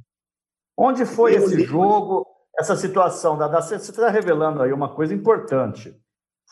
[0.76, 2.26] Onde foi eu esse jogo,
[2.58, 3.38] essa situação?
[3.38, 5.96] Da, você está revelando aí uma coisa importante.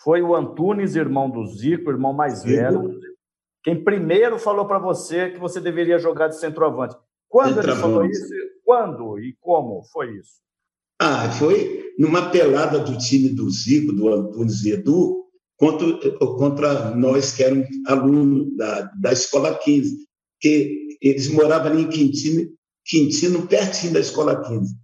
[0.04, 3.00] Foi o Antunes, irmão do Zico, irmão mais velho,
[3.64, 6.96] quem primeiro falou para você que você deveria jogar de centroavante.
[7.28, 8.24] Quando ele falou isso?
[8.64, 10.36] Quando e como foi isso?
[11.02, 15.25] Ah, foi numa pelada do time do Zico, do Antunes e Edu,
[15.58, 20.06] contra, contra nós que éramos alunos da, da Escola 15,
[20.40, 22.50] que eles moravam ali em Quintino,
[22.86, 24.76] Quintino, pertinho da Escola 15.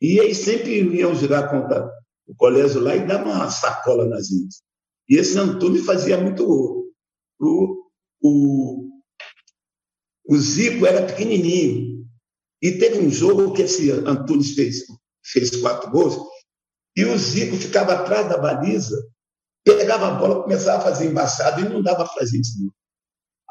[0.00, 1.90] E eles sempre iam jogar contra
[2.26, 4.56] o colégio lá e davam uma sacola nas gente.
[5.08, 6.84] E esse Antunes fazia muito gol.
[7.40, 7.84] O,
[8.22, 8.88] o,
[10.28, 12.06] o Zico era pequenininho.
[12.60, 14.84] E teve um jogo que esse Antunes fez
[15.32, 16.16] fez quatro gols,
[16.96, 18.96] e o Zico ficava atrás da baliza,
[19.76, 22.48] pegava a bola, começava a fazer embaçado e não dava para a gente.
[22.60, 22.70] Não.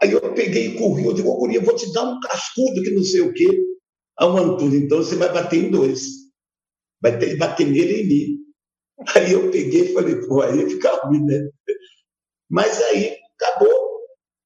[0.01, 2.91] Aí eu peguei e corri, eu digo, ô Guria, vou te dar um cascudo que
[2.91, 3.63] não sei o quê.
[4.17, 6.07] Ao Antônio, então você vai bater em dois.
[7.01, 8.37] Vai ter que bater nele e em mim.
[9.15, 11.49] Aí eu peguei e falei, pô, aí fica ruim, né?
[12.49, 13.87] Mas aí acabou.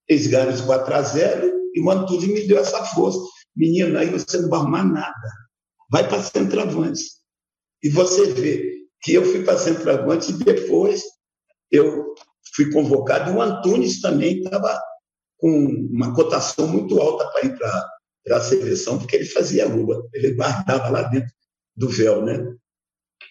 [0.09, 3.19] Eles ganharam de 4 a 0 e o Antônio me deu essa força.
[3.55, 5.31] Menino, aí você não vai arrumar nada.
[5.89, 7.03] Vai para centroavante.
[7.81, 11.01] E você vê que eu fui para centroavante e depois
[11.71, 12.13] eu
[12.55, 13.31] fui convocado.
[13.31, 14.79] E o Antunes também estava
[15.37, 15.49] com
[15.91, 20.89] uma cotação muito alta para ir para a seleção, porque ele fazia luva, ele guardava
[20.89, 21.33] lá dentro
[21.75, 22.55] do véu, né?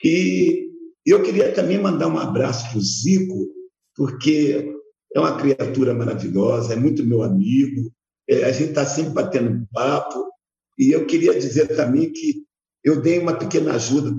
[0.02, 0.68] E
[1.06, 3.48] eu queria também mandar um abraço para o Zico,
[3.94, 4.74] porque
[5.14, 7.92] é uma criatura maravilhosa, é muito meu amigo,
[8.28, 10.30] é, a gente está sempre batendo papo,
[10.78, 12.44] e eu queria dizer também que
[12.82, 14.16] eu dei uma pequena ajuda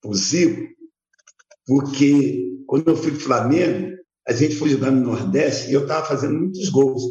[0.00, 0.74] para o Zico,
[1.68, 5.82] porque quando eu fui para o Flamengo, a gente foi jogar no Nordeste e eu
[5.82, 7.02] estava fazendo muitos gols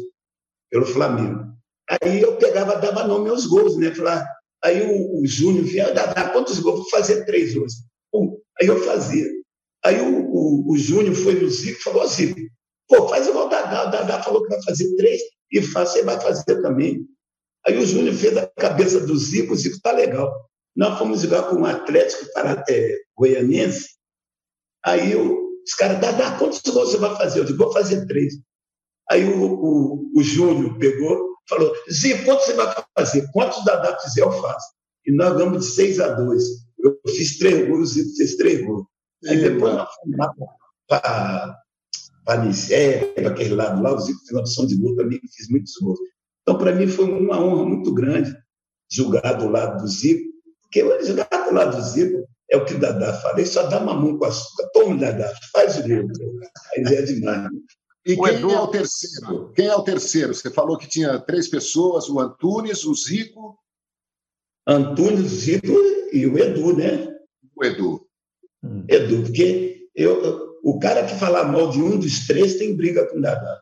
[0.68, 1.44] pelo Flamengo.
[1.88, 3.94] Aí eu pegava, dava nome aos gols, né?
[3.94, 4.26] Falar,
[4.62, 6.80] aí o, o Júnior vinha, dá, quantos gols?
[6.80, 7.76] Vou fazer três hoje.
[8.10, 9.26] Pum, aí eu fazia.
[9.84, 12.40] Aí o, o, o Júnior foi no Zico e falou, Zico,
[12.88, 13.86] pô, faz igual o Dadá.
[13.86, 15.20] O Dadá falou que vai fazer três
[15.52, 17.06] e faz, você vai fazer também.
[17.64, 20.32] Aí o Júnior fez a cabeça do Zico, o Zico tá legal.
[20.76, 23.97] Nós fomos jogar com um Atlético para, é, Goianense.
[24.84, 27.40] Aí o, os caras, Dá, quantos gols você vai fazer?
[27.40, 28.34] Eu digo, vou fazer três.
[29.10, 33.26] Aí o, o, o Júnior pegou, falou, Zinho, quantos você vai fazer?
[33.32, 34.66] Quantos Dadá fizer, eu faço.
[35.06, 36.44] E nós ganhamos de seis a dois.
[36.78, 38.86] Eu fiz três gols, o Zinho fez três gols.
[39.26, 40.32] Aí depois nós fomos lá
[40.86, 41.58] para
[42.28, 45.48] para Nigéria, para aquele lado lá, o Zico fez uma opção de gol também, fiz
[45.48, 45.98] muitos gols.
[46.42, 48.36] Então, para mim, foi uma honra muito grande
[48.90, 52.17] jogar do lado do Zico, porque o resgate lá do Zico
[52.50, 53.38] é o que o Dadá fala.
[53.38, 54.68] Ele só dá mamão com açúcar.
[54.72, 56.08] Toma, Dadá, faz o gol.
[56.76, 57.48] Aí é demais.
[58.06, 58.50] E quem Edu...
[58.50, 59.52] é o terceiro?
[59.52, 60.34] Quem é o terceiro?
[60.34, 63.58] Você falou que tinha três pessoas: o Antunes, o Zico.
[64.66, 65.74] Antunes, o Zico
[66.12, 67.18] e o Edu, né?
[67.54, 68.06] O Edu.
[68.62, 68.84] Hum.
[68.88, 73.18] Edu, porque eu, o cara que falar mal de um dos três tem briga com
[73.18, 73.60] o Dadá.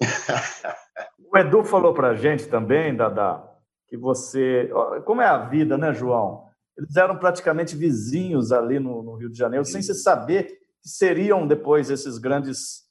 [1.18, 3.42] o Edu falou para a gente também, Dadá,
[3.88, 4.70] que você.
[5.04, 6.51] Como é a vida, né, João?
[6.82, 10.44] Eles eram praticamente vizinhos ali no, no Rio de Janeiro, sem se saber
[10.82, 12.82] que seriam depois esses grandes,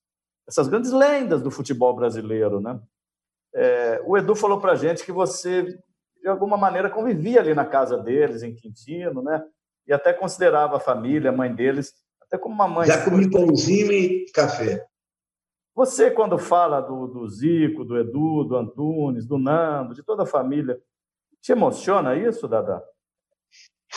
[0.47, 2.79] essas grandes lendas do futebol brasileiro, né?
[3.53, 5.63] É, o Edu falou para a gente que você,
[6.21, 9.43] de alguma maneira, convivia ali na casa deles, em Quintino, né?
[9.85, 12.87] E até considerava a família, a mãe deles, até como uma mãe.
[12.87, 14.85] Já comi pãozinho e café.
[15.75, 20.25] Você, quando fala do, do Zico, do Edu, do Antunes, do Nando, de toda a
[20.27, 20.79] família,
[21.41, 22.81] te emociona isso, Dada?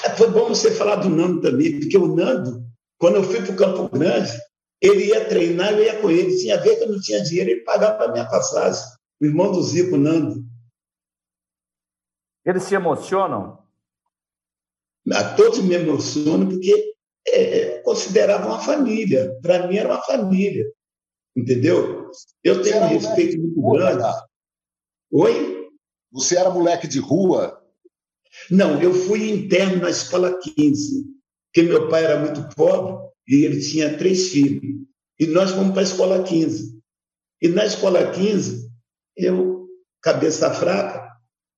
[0.05, 2.63] É, foi bom você falar do Nando também, porque o Nando,
[2.99, 4.31] quando eu fui para o Campo Grande,
[4.85, 6.37] Ele ia treinar, eu ia com ele.
[6.37, 8.83] Tinha vez que eu não tinha dinheiro, ele pagava a minha passagem.
[9.19, 10.45] O irmão do Zico, Nando.
[12.45, 13.65] Eles se emocionam?
[15.11, 16.95] A todos me emocionam, porque
[17.27, 19.39] é, consideravam uma família.
[19.41, 20.71] Para mim, era uma família.
[21.35, 22.11] Entendeu?
[22.43, 24.05] Eu tenho um respeito muito grande.
[25.11, 25.71] Oi?
[26.13, 27.64] Você era moleque de rua?
[28.51, 31.05] Não, eu fui interno na escola 15,
[31.47, 34.63] porque meu pai era muito pobre e ele tinha três filhos.
[35.19, 36.79] E nós fomos para a escola 15.
[37.41, 38.71] E na escola 15,
[39.17, 39.67] eu,
[40.03, 41.09] cabeça fraca,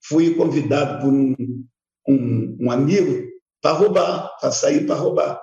[0.05, 1.35] fui convidado por um,
[2.09, 3.27] um, um amigo
[3.61, 5.40] para roubar, para sair para roubar.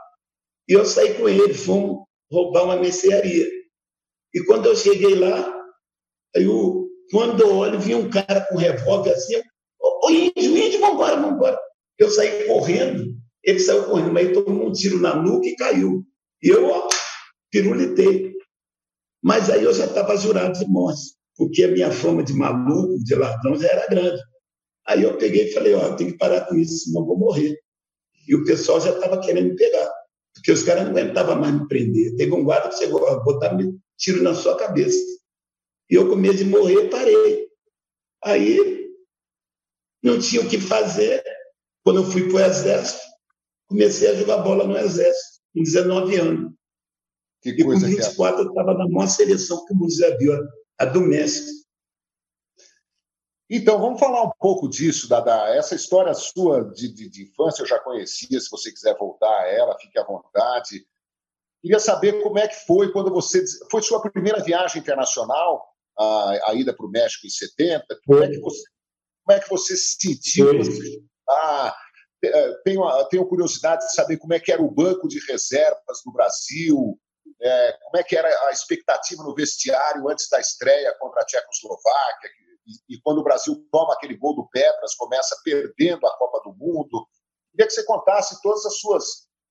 [0.68, 3.48] E eu saí com ele, fomos roubar uma mercearia.
[4.34, 5.54] E quando eu cheguei lá,
[6.34, 9.36] eu, quando eu olho, vi um cara com um revólver assim,
[9.80, 11.60] ô índio, índio, vambora, vambora.
[11.98, 16.04] Eu saí correndo, ele saiu correndo, mas tomou um tiro na nuca e caiu.
[16.42, 16.88] E eu, ó,
[17.52, 18.34] pirulitei.
[19.22, 21.02] Mas aí eu já estava jurado de morte,
[21.38, 24.22] porque a minha fama de maluco, de ladrão, já era grande.
[24.86, 27.58] Aí eu peguei e falei, ó, tenho que parar com isso, senão vou morrer.
[28.28, 29.90] E o pessoal já estava querendo me pegar,
[30.34, 32.16] porque os caras não aguentavam mais me prender.
[32.16, 33.58] Teve um guarda que chegou a botar
[33.98, 35.00] tiro na sua cabeça.
[35.90, 37.48] E eu, com medo de morrer, parei.
[38.26, 38.83] Aí,
[40.04, 41.24] não tinha o que fazer.
[41.84, 43.02] Quando eu fui para o Exército,
[43.68, 46.54] comecei a jogar bola no Exército, com 19 anos.
[47.42, 48.46] Que e com 24 é.
[48.46, 50.34] eu estava na maior seleção que o já viu,
[50.78, 51.64] a do México.
[53.50, 55.50] Então, vamos falar um pouco disso, Dada.
[55.50, 58.40] Essa história sua de, de, de, infância eu já conhecia.
[58.40, 60.86] Se você quiser voltar a ela, fique à vontade.
[61.62, 63.44] Queria saber como é que foi quando você.
[63.70, 65.64] Foi sua primeira viagem internacional,
[65.98, 67.86] a, a ida para o México em 70?
[68.06, 68.64] Como é que você,
[69.26, 70.50] como é que você se sentiu?
[71.30, 71.76] Ah,
[72.64, 77.00] tenho, tenho curiosidade de saber como é que era o banco de reservas no Brasil,
[77.42, 82.30] é, como é que era a expectativa no vestiário antes da estreia contra a Tchecoslováquia,
[82.66, 86.56] e, e, quando o Brasil toma aquele gol do Petras, começa perdendo a Copa do
[86.56, 87.06] Mundo.
[87.52, 89.04] Queria que você contasse todas as suas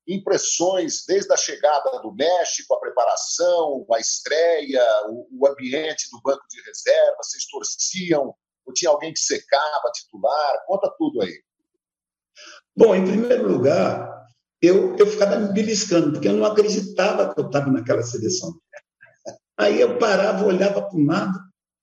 [0.09, 6.43] impressões, desde a chegada do México, a preparação, a estreia, o, o ambiente do banco
[6.49, 8.35] de reserva, vocês torciam,
[8.73, 10.65] tinha alguém que secava titular?
[10.67, 11.33] Conta tudo aí.
[12.77, 14.27] Bom, em primeiro lugar,
[14.61, 18.55] eu, eu ficava me beliscando, porque eu não acreditava que eu estava naquela seleção.
[19.59, 21.39] Aí eu parava, olhava para o lado,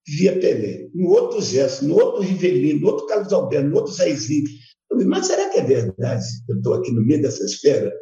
[0.08, 0.90] via Pelé.
[0.94, 4.46] No outro gesto, no outro Rivelino, no outro Carlos Alberto, no outro Jairzinho.
[4.90, 7.94] Eu mas será que é verdade que eu estou aqui no meio dessa esfera?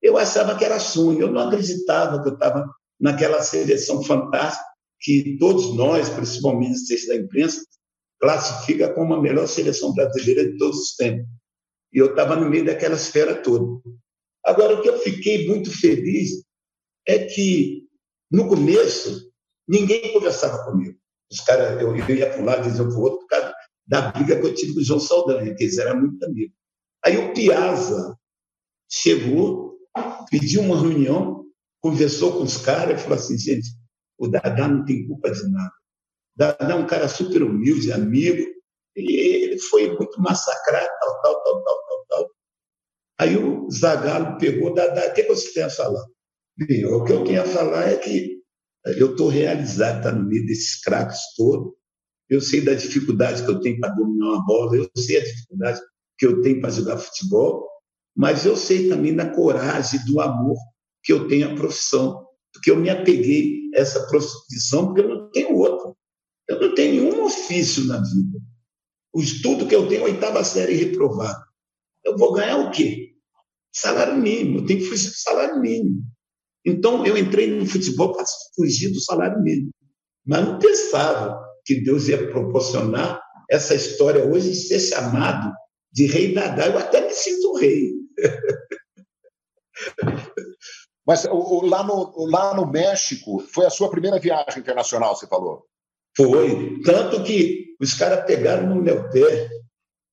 [0.00, 2.66] Eu achava que era sonho, eu não acreditava que eu estava
[2.98, 4.64] naquela seleção fantástica
[5.00, 7.62] que todos nós, principalmente os da imprensa,
[8.20, 11.26] classifica como a melhor seleção brasileira de todos os tempos.
[11.92, 13.80] E eu estava no meio daquela esfera toda.
[14.44, 16.44] Agora, o que eu fiquei muito feliz
[17.06, 17.84] é que,
[18.30, 19.30] no começo,
[19.66, 20.96] ninguém conversava comigo.
[21.32, 23.54] Os caras, eu, eu ia para um lado, iam para o outro, por causa
[23.86, 26.54] da briga que eu tive com o João Saldanha, que eles eram muito amigos.
[27.04, 28.16] Aí o Piazza
[28.88, 29.78] chegou,
[30.30, 31.44] pediu uma reunião,
[31.80, 33.68] conversou com os caras e falou assim, gente,
[34.18, 35.72] o Dadá não tem culpa de nada.
[36.40, 38.42] Dadá é um cara super humilde, amigo,
[38.96, 42.30] e ele foi muito massacrado, tal, tal, tal, tal, tal, tal.
[43.18, 46.02] Aí o Zagallo pegou, Dadá, o que você tem a falar?
[46.88, 48.40] O que eu tenho a falar é que
[48.86, 51.74] eu estou realizado, estar tá no meio desses craques todos.
[52.30, 55.78] Eu sei da dificuldade que eu tenho para dominar uma bola, eu sei a dificuldade
[56.16, 57.68] que eu tenho para jogar futebol,
[58.16, 60.56] mas eu sei também da coragem, do amor
[61.02, 65.30] que eu tenho à profissão, porque eu me apeguei a essa profissão, porque eu não
[65.30, 65.90] tenho outra.
[66.70, 68.38] Não tenho nenhum ofício na vida.
[69.12, 71.44] O estudo que eu tenho, oitava série reprovada.
[72.04, 73.16] Eu vou ganhar o quê?
[73.74, 74.60] Salário mínimo.
[74.60, 76.00] Eu tenho que fugir do salário mínimo.
[76.64, 79.70] Então, eu entrei no futebol para fugir do salário mínimo.
[80.24, 85.52] Mas não pensava que Deus ia proporcionar essa história hoje de ser chamado
[85.92, 87.90] de rei da Eu até me sinto rei.
[91.04, 95.68] Mas lá no, lá no México, foi a sua primeira viagem internacional, você falou?
[96.16, 96.80] Foi.
[96.82, 99.48] Tanto que os caras pegaram no meu pé,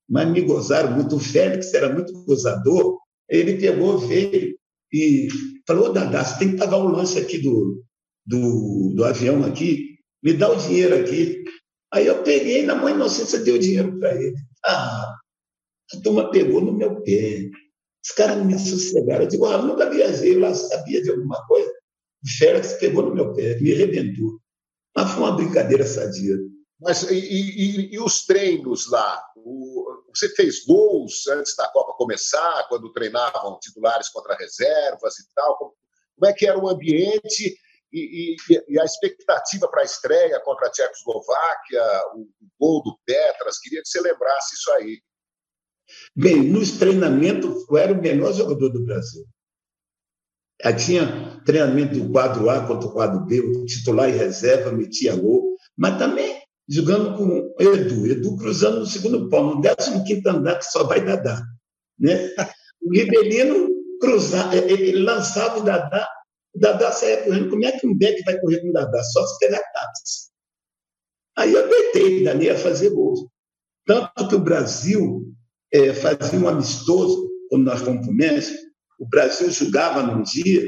[0.10, 1.16] mas me gozaram muito.
[1.16, 3.00] O Félix era muito gozador.
[3.30, 4.56] Ele pegou, veio
[4.92, 5.28] e
[5.68, 7.84] falou, Dadá, você tem que pagar o lance aqui do,
[8.26, 11.44] do, do avião aqui, me dá o dinheiro aqui.
[11.94, 14.36] Aí eu peguei, na mãe inocência, deu dinheiro para ele.
[14.66, 15.16] Ah,
[15.94, 17.50] a turma pegou no meu pé.
[18.04, 19.24] Os caras me sossegaram.
[19.24, 21.70] Eu digo, ah, nunca viajei, eu lá sabia de alguma coisa.
[21.70, 24.40] O Félix pegou no meu pé, me arrebentou.
[24.98, 26.36] Mas foi uma brincadeira sadia.
[26.82, 29.24] Mas e, e, e os treinos lá?
[29.36, 35.56] O, você fez gols antes da Copa começar, quando treinavam titulares contra reservas e tal?
[35.58, 35.74] Como,
[36.18, 37.56] como é que era o ambiente?
[37.94, 41.84] e, e, e a expectativa para a estreia contra a Tchecoslováquia,
[42.16, 45.02] o, o gol do Petras, queria que você lembrasse isso aí.
[46.16, 49.26] Bem, nos treinamentos, eu era o melhor jogador do Brasil.
[50.64, 55.56] Eu tinha treinamento do quadro A contra o quadro B, titular e reserva, metia gol,
[55.78, 60.84] mas também jogando com Edu, Edu cruzando no segundo pau, no 15 andar, que só
[60.84, 61.42] vai Dadá.
[62.00, 62.32] Né?
[62.82, 66.08] O Ribelino cruzava, ele lançava o Dadá,
[66.54, 67.50] o Dadá saia correndo.
[67.50, 69.02] Como é que um Beck vai correr com o Dadá?
[69.04, 70.28] Só se pegar táxi.
[71.38, 73.28] Aí eu deitei dali a fazer gols.
[73.86, 75.34] Tanto que o Brasil
[75.72, 78.67] é, fazia um amistoso, quando nós fomos para o México,
[78.98, 80.68] o Brasil jogava num dia,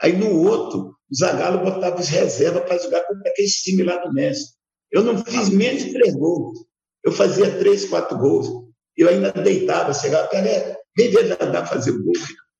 [0.00, 4.12] aí no outro, o Zagallo botava os reservas para jogar com aquele time lá do
[4.12, 4.52] México.
[4.90, 6.58] Eu não fiz menos de três gols.
[7.04, 8.48] Eu fazia três, quatro gols.
[8.96, 12.12] Eu ainda deitava, chegava, cara, vem ver Dadá fazer gol.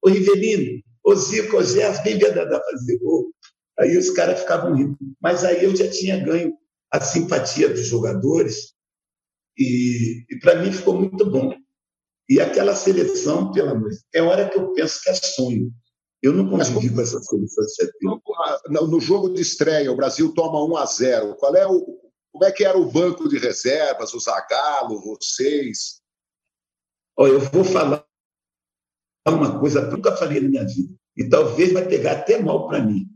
[0.02, 3.30] O Rivelino, o Zico, o Gerson, vem ver Dadá fazer gol.
[3.78, 4.96] Aí os caras ficavam rindo.
[5.20, 6.52] Mas aí eu já tinha ganho
[6.92, 8.74] a simpatia dos jogadores
[9.58, 11.54] e, e para mim ficou muito bom.
[12.28, 15.70] E aquela seleção, pelo amor é hora que eu penso que é sonho.
[16.22, 18.20] Eu não consegui com essa seleção 70.
[18.70, 21.36] No jogo de estreia, o Brasil toma 1 a 0.
[21.36, 21.84] Qual é o,
[22.32, 26.00] como é que era o banco de reservas, o Zagallo, vocês?
[27.16, 28.06] Olha, eu vou falar
[29.28, 32.68] uma coisa que eu nunca falei na minha vida, e talvez vai pegar até mal
[32.68, 33.06] para mim.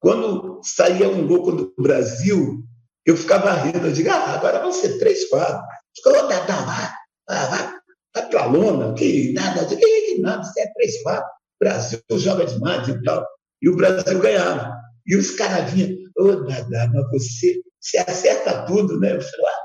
[0.00, 2.64] Quando saía um gol do Brasil,
[3.04, 5.62] eu ficava rindo, eu digo, ah, agora vão ser três, quatro.
[5.94, 6.92] Ficou, dá, dá, vai,
[7.28, 7.73] vai, vai
[8.22, 11.28] para a lona, que nada, que, nada, você é três, quatro.
[11.60, 13.26] Brasil joga demais e tal.
[13.60, 14.74] E o Brasil ganhava.
[15.06, 19.16] E os caras vinham, ô, oh, Dadá, mas você, você acerta tudo, né?
[19.16, 19.64] Eu falei, ah,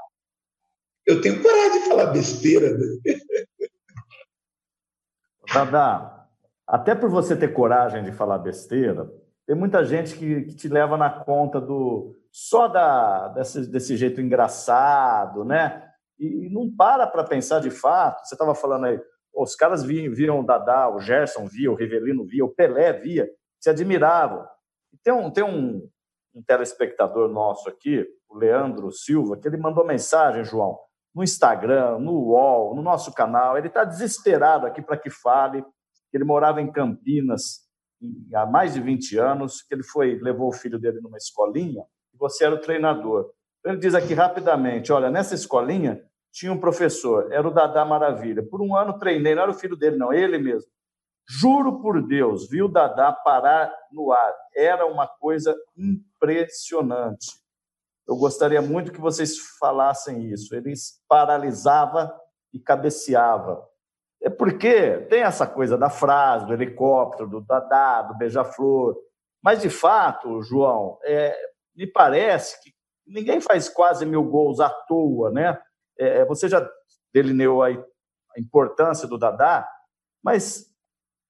[1.05, 2.77] eu tenho coragem de falar besteira.
[2.77, 2.85] Né?
[5.53, 6.27] Dadá,
[6.67, 9.11] até por você ter coragem de falar besteira,
[9.45, 14.21] tem muita gente que, que te leva na conta do só da, desse, desse jeito
[14.21, 15.88] engraçado, né?
[16.19, 18.25] E, não para para pensar de fato.
[18.25, 18.99] Você estava falando aí,
[19.33, 23.29] os caras viam, viam o Dadá, o Gerson via, o Rivelino via, o Pelé via,
[23.59, 24.45] se admiravam.
[25.03, 25.87] Tem um, tem um,
[26.33, 30.77] um telespectador nosso aqui, o Leandro Silva, que ele mandou mensagem, João,
[31.13, 33.57] no Instagram, no UOL, no nosso canal.
[33.57, 35.63] Ele está desesperado aqui para que fale.
[36.13, 37.67] Ele morava em Campinas
[38.33, 42.17] há mais de 20 anos, que ele foi levou o filho dele numa escolinha e
[42.17, 43.31] você era o treinador.
[43.65, 46.01] Ele diz aqui rapidamente, olha, nessa escolinha
[46.31, 48.43] tinha um professor, era o Dadá Maravilha.
[48.43, 50.69] Por um ano treinei, não era o filho dele, não, ele mesmo.
[51.27, 54.33] Juro por Deus, viu o Dadá parar no ar.
[54.55, 57.27] Era uma coisa impressionante.
[58.07, 60.55] Eu gostaria muito que vocês falassem isso.
[60.55, 60.73] Ele
[61.07, 62.11] paralisava
[62.51, 63.63] e cabeceava.
[64.23, 68.97] É porque tem essa coisa da frase, do helicóptero, do Dadá, do beija-flor.
[69.41, 71.37] Mas, de fato, João, é,
[71.75, 72.71] me parece que
[73.05, 75.59] ninguém faz quase mil gols à toa, né?
[75.99, 76.67] É, você já
[77.13, 77.69] delineou a
[78.37, 79.69] importância do Dadá,
[80.23, 80.65] mas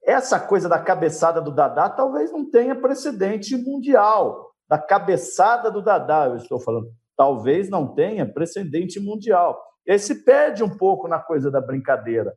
[0.04, 4.54] essa coisa da cabeçada do Dadá talvez não tenha precedente mundial.
[4.68, 6.92] Da cabeçada do Dadá, eu estou falando.
[7.18, 9.62] Talvez não tenha precedente mundial.
[9.86, 12.36] E aí se perde um pouco na coisa da brincadeira.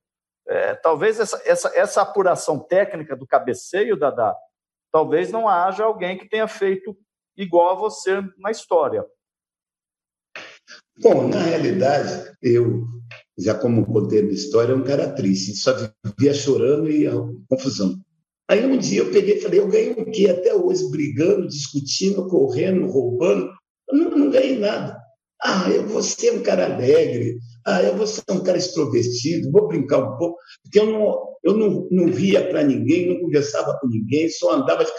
[0.48, 4.34] É, talvez essa, essa, essa apuração técnica do cabeceio, Dadá,
[4.90, 6.96] talvez não haja alguém que tenha feito
[7.36, 9.04] igual a você na história.
[11.00, 12.84] Bom, na realidade, eu,
[13.38, 15.74] já como contei na história, é um cara triste, só
[16.04, 17.08] vivia chorando e
[17.48, 17.98] confusão.
[18.48, 20.90] Aí um dia eu peguei e falei, eu ganhei o quê até hoje?
[20.90, 23.50] Brigando, discutindo, correndo, roubando.
[23.88, 24.98] Eu não, não ganhei nada.
[25.42, 27.38] Ah, eu vou ser um cara alegre.
[27.66, 30.36] Ah, eu vou ser um cara extrovertido, vou brincar um pouco.
[30.62, 34.84] Porque eu não, eu não, não via para ninguém, não conversava com ninguém, só andava
[34.84, 34.92] de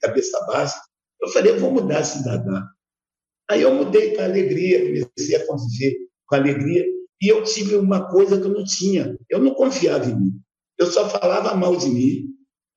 [0.00, 0.76] cabeça baixa.
[1.22, 2.62] Eu falei, eu vou mudar cidadã.
[3.50, 5.96] Aí eu mudei para alegria, comecei a conviver
[6.26, 6.84] com alegria.
[7.20, 9.16] E eu tive uma coisa que eu não tinha.
[9.28, 10.32] Eu não confiava em mim.
[10.78, 12.26] Eu só falava mal de mim.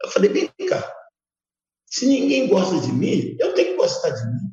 [0.04, 0.92] Eu falei, vem cá.
[1.86, 4.52] Se ninguém gosta de mim, eu tenho que gostar de mim.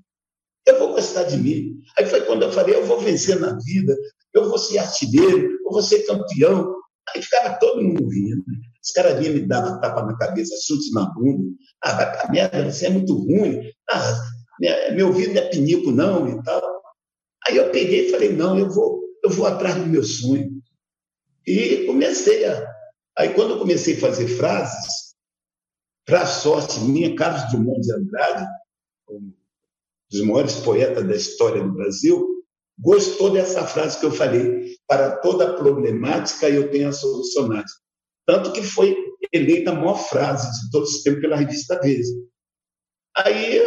[0.67, 1.81] Eu vou gostar de mim.
[1.97, 3.97] Aí foi quando eu falei, eu vou vencer na vida,
[4.35, 6.75] eu vou ser artilheiro, eu vou ser campeão.
[7.09, 8.45] Aí ficava todo mundo rindo.
[8.85, 11.45] Os caras vinham me davam tapa na cabeça, chute na bunda.
[11.83, 13.63] Ah, vai pra merda, você é muito ruim.
[13.91, 14.21] Ah,
[14.95, 16.63] meu ouvido não é pinico, não, e tal.
[17.47, 20.51] Aí eu peguei e falei, não, eu vou, eu vou atrás do meu sonho.
[21.47, 22.79] E comecei a.
[23.17, 25.15] Aí, quando eu comecei a fazer frases,
[26.07, 28.47] para sorte minha, Carlos Drummond de Andrade,
[29.11, 29.33] um
[30.11, 32.27] dos maiores poetas da história do Brasil,
[32.79, 37.65] gostou dessa frase que eu falei: para toda problemática eu tenho a solucionar.
[38.27, 38.97] Tanto que foi
[39.33, 42.13] eleita a maior frase de todos os tempos pela revista Veja.
[43.17, 43.59] Aí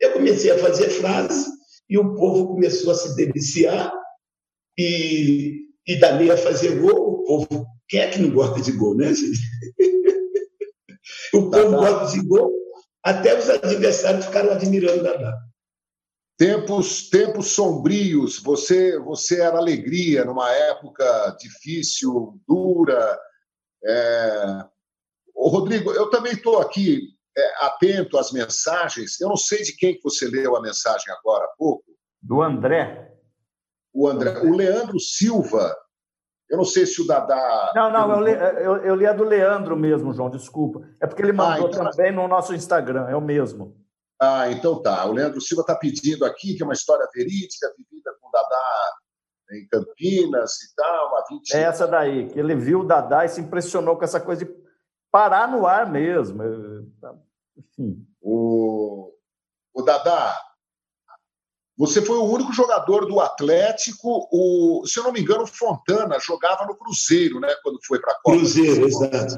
[0.00, 1.46] eu comecei a fazer frases
[1.88, 3.92] e o povo começou a se deliciar
[4.78, 7.12] e, e dali a fazer gol.
[7.12, 9.40] O povo, quem é que não gosta de gol, né, gente?
[11.34, 12.52] o povo gosta de gol,
[13.02, 15.34] até os adversários ficaram admirando Dadá.
[16.36, 23.18] Tempos, tempos sombrios, você, você era alegria numa época difícil, dura.
[23.84, 24.64] É...
[25.34, 27.17] Ô, Rodrigo, eu também estou aqui
[27.60, 29.20] atento às mensagens.
[29.20, 31.84] Eu não sei de quem que você leu a mensagem agora há pouco.
[32.20, 33.12] Do André.
[33.92, 34.40] O André.
[34.40, 35.76] O Leandro Silva.
[36.50, 37.72] Eu não sei se o Dadá.
[37.74, 40.80] Não, não, eu li, eu, eu li a do Leandro mesmo, João, desculpa.
[41.00, 41.90] É porque ele mandou ah, então...
[41.90, 43.76] também no nosso Instagram, é o mesmo.
[44.20, 45.04] Ah, então tá.
[45.04, 48.98] O Leandro Silva está pedindo aqui, que é uma história verídica, vivida com o Dadá
[49.52, 53.28] em Campinas e tal, há 20 É essa daí, que ele viu o Dadá e
[53.28, 54.50] se impressionou com essa coisa de
[55.10, 56.42] parar no ar mesmo.
[57.58, 58.06] Enfim.
[58.20, 59.12] O,
[59.74, 60.38] o Dadá,
[61.76, 66.18] você foi o único jogador do Atlético, o, se eu não me engano, o Fontana
[66.18, 68.36] jogava no Cruzeiro, né, quando foi para a Copa.
[68.36, 69.36] Cruzeiro, exato.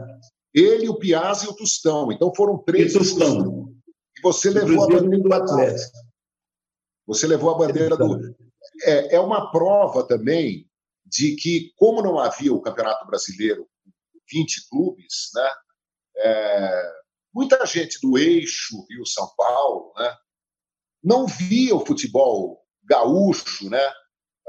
[0.55, 2.11] Ele, o Piazza e o Tostão.
[2.11, 2.95] Então foram três.
[2.95, 3.73] E Tostão.
[4.23, 5.99] Você levou a bandeira do Atlético.
[7.07, 8.35] Você levou a bandeira do.
[8.85, 10.69] É, é uma prova também
[11.05, 13.69] de que, como não havia o Campeonato Brasileiro
[14.31, 15.51] 20 clubes, né?
[16.17, 16.93] É,
[17.33, 20.17] muita gente do eixo Rio-São Paulo né,
[21.03, 23.69] não via o futebol gaúcho.
[23.69, 23.93] Né?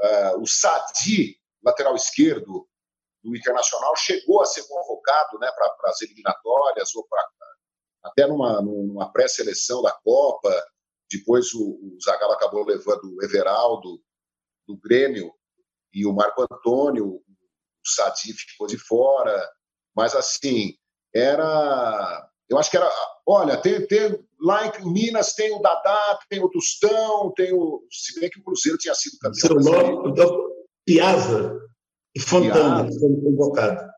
[0.00, 2.68] É, o Sadi, lateral esquerdo
[3.22, 7.24] do Internacional, chegou a ser convocado né, para as eliminatórias ou pra,
[8.04, 10.50] até numa, numa pré-seleção da Copa.
[11.10, 14.02] Depois o, o Zagallo acabou levando o Everaldo
[14.66, 15.32] do Grêmio
[15.92, 17.22] e o Marco Antônio, o
[17.84, 19.50] Sadi ficou de fora.
[19.94, 20.76] Mas assim,
[21.14, 22.28] era.
[22.52, 22.90] Eu acho que era.
[23.26, 27.82] Olha, tem, tem, lá em Minas tem o Dadá, tem o Tostão, tem o.
[27.90, 29.34] Se bem que o Cruzeiro tinha sido campeão.
[29.34, 30.50] Seu nome, então,
[30.84, 31.58] Piazza
[32.14, 33.92] e Fontana foram convocados.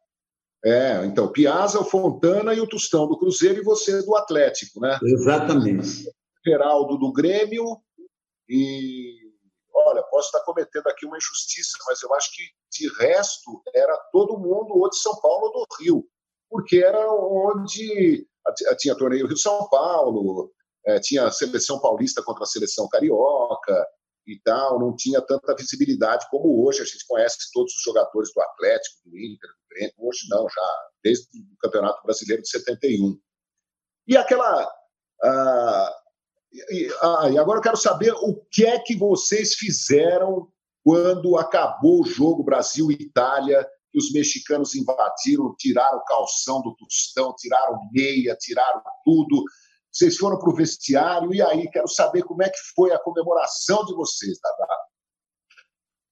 [0.65, 4.99] É, então, Piazza, o Fontana e o Tostão do Cruzeiro e você do Atlético, né?
[5.03, 6.09] Exatamente.
[6.47, 7.65] Geraldo do Grêmio
[8.49, 9.25] e.
[9.77, 14.39] Olha, posso estar cometendo aqui uma injustiça, mas eu acho que, de resto, era todo
[14.39, 16.07] mundo ou de São Paulo ou do Rio,
[16.49, 18.27] porque era onde
[18.79, 20.53] tinha torneio Rio-São Paulo,
[20.87, 23.87] é, tinha seleção paulista contra a seleção carioca
[24.27, 26.83] e tal, não tinha tanta visibilidade como hoje.
[26.83, 29.51] A gente conhece todos os jogadores do Atlético, do Inter,
[29.99, 33.19] Hoje não, já desde o Campeonato Brasileiro de 71.
[34.07, 34.73] E aquela.
[35.23, 35.97] Ah,
[36.71, 40.49] e, ah, e agora eu quero saber o que é que vocês fizeram
[40.85, 46.75] quando acabou o jogo Brasil e Itália, que os mexicanos invadiram, tiraram o calção do
[46.75, 49.45] Tostão, tiraram meia, tiraram tudo.
[49.93, 51.71] Vocês foram para o vestiário, e aí?
[51.71, 54.77] Quero saber como é que foi a comemoração de vocês, Dadá.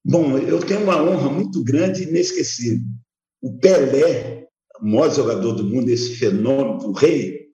[0.04, 2.86] Bom, eu tenho uma honra muito grande e inesquecível.
[3.42, 4.46] O Pelé,
[4.80, 7.48] o maior jogador do mundo, esse fenômeno, o rei,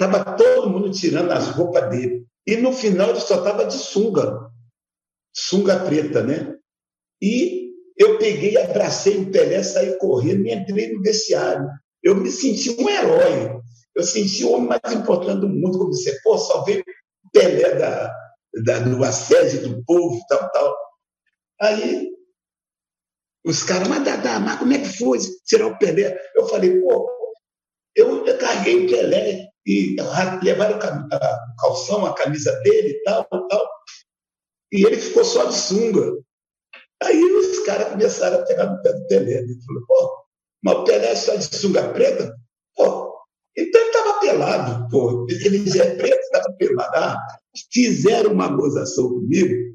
[0.00, 2.26] estava todo mundo tirando as roupas dele.
[2.46, 4.50] E no final ele só estava de sunga,
[5.34, 6.56] sunga preta, né?
[7.20, 7.67] E
[7.98, 11.66] eu peguei, abracei o Pelé, saí correndo e entrei no vestiário.
[12.02, 13.58] Eu me senti um herói.
[13.94, 15.78] Eu senti o homem mais importante do mundo.
[15.78, 16.84] Como você, pô, só veio
[17.32, 18.14] Pelé da,
[18.64, 20.76] da, do assédio do povo, tal, tal.
[21.60, 22.08] Aí
[23.44, 26.16] os caras, mas Dadá, mas como é que foi tirar o Pelé?
[26.36, 27.10] Eu falei, pô,
[27.96, 29.96] eu, eu carreguei o Pelé e
[30.42, 33.68] levaram o calção, a camisa dele e tal, tal.
[34.72, 36.12] E ele ficou só de sunga.
[37.02, 37.20] Aí
[37.68, 39.38] caras começaram a pegar no pé do Pelé.
[39.38, 40.24] Ele falou, pô,
[40.64, 42.34] mas o Pelé é só de sunga preta?
[42.74, 43.14] Pô,
[43.56, 45.26] então ele estava pelado, pô.
[45.28, 46.92] Ele já é preto, estava pelado.
[46.96, 47.16] Ah,
[47.72, 49.68] fizeram uma gozação comigo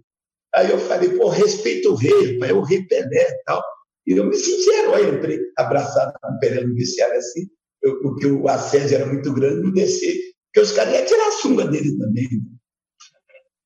[0.56, 3.62] Aí eu falei, pô, respeita o rei, pai, é o rei Pelé e tal.
[4.06, 7.48] E eu me senti herói, entrei abraçado com o Pelé no vestiário assim,
[7.82, 10.16] eu, porque o assédio era muito grande, me descer,
[10.46, 12.30] porque os caras iam tirar a sunga dele também.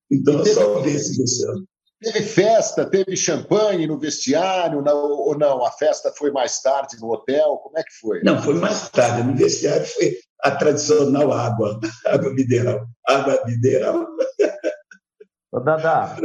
[0.10, 1.68] Então eu só vi esse Luciano.
[2.00, 5.66] Teve festa, teve champanhe no vestiário, não, ou não?
[5.66, 7.58] A festa foi mais tarde no hotel?
[7.64, 8.22] Como é que foi?
[8.24, 9.24] Não, foi mais tarde.
[9.24, 12.86] No vestiário foi a tradicional água, água mineral.
[13.08, 14.08] Água mineral.
[15.52, 16.16] Ô, Dada,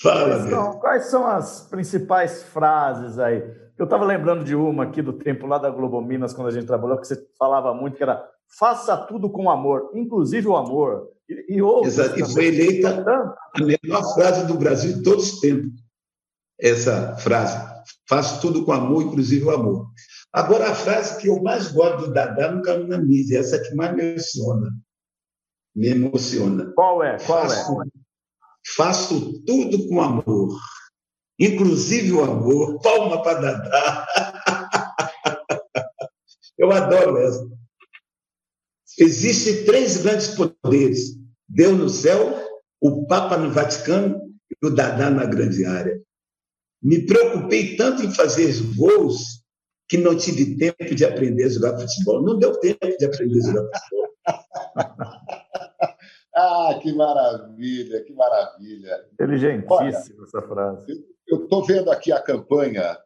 [0.00, 3.42] Fala, quais, são, quais são as principais frases aí?
[3.76, 6.66] Eu estava lembrando de uma aqui do tempo lá da Globo Minas, quando a gente
[6.66, 8.26] trabalhou, que você falava muito, que era
[8.58, 11.08] faça tudo com amor, inclusive o amor.
[11.28, 11.98] E, e outros.
[11.98, 13.04] Exato, e foi eleita
[13.54, 15.70] a melhor frase do Brasil de todos os tempos.
[16.60, 17.58] Essa frase.
[18.08, 19.86] Faça tudo com amor, inclusive o amor.
[20.32, 23.74] Agora, a frase que eu mais gosto do Dadá não caiu na mídia, essa que
[23.74, 24.70] mais me emociona.
[25.74, 26.72] me emociona.
[26.74, 27.18] Qual é?
[27.18, 27.86] Qual faço, é?
[28.76, 30.56] Faço tudo com amor,
[31.38, 32.80] inclusive o amor.
[32.80, 34.06] Palma para Dadá.
[36.58, 37.59] Eu adoro essa.
[38.98, 41.16] Existem três grandes poderes:
[41.48, 42.34] Deus no céu,
[42.80, 44.20] o Papa no Vaticano
[44.50, 46.00] e o Dadá na grande área.
[46.82, 49.40] Me preocupei tanto em fazer gols
[49.88, 52.22] que não tive tempo de aprender a jogar futebol.
[52.22, 54.10] Não deu tempo de aprender a jogar futebol.
[56.34, 59.08] ah, que maravilha, que maravilha.
[59.12, 61.04] Inteligentíssima essa frase.
[61.28, 62.98] Eu estou vendo aqui a campanha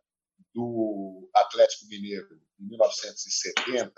[0.54, 2.28] do Atlético Mineiro
[2.60, 3.92] em 1970.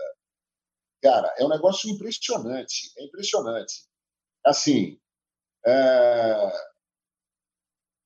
[1.07, 3.85] Cara, é um negócio impressionante, é impressionante.
[4.45, 5.01] Assim,
[5.65, 6.53] é...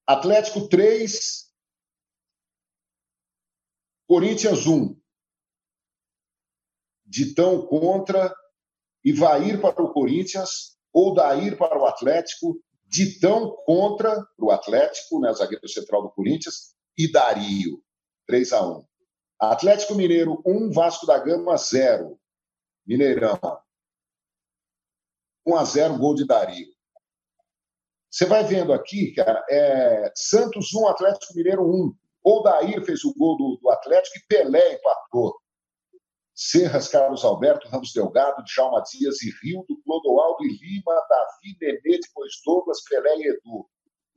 [0.05, 1.51] Atlético 3,
[4.07, 4.95] Corinthians 1.
[7.03, 8.31] Ditão contra
[9.03, 15.67] Ivair para o Corinthians ou Dair para o Atlético, Ditão contra o Atlético, né, zagueiro
[15.67, 17.83] central do Corinthians, e Dario,
[18.27, 18.85] 3 a 1.
[19.39, 22.20] Atlético Mineiro 1, Vasco da Gama 0.
[22.91, 23.39] Mineirão.
[25.47, 26.67] 1 a 0, gol de Dario.
[28.09, 32.43] Você vai vendo aqui, cara, é Santos 1, Atlético Mineiro 1.
[32.43, 35.39] Dair fez o gol do, do Atlético e Pelé empatou.
[36.35, 42.33] Serras, Carlos Alberto, Ramos Delgado, Djalma Dias e Rildo, Clodoaldo e Lima, Davi, Nenê, depois
[42.45, 43.69] Douglas, Pelé e Edu.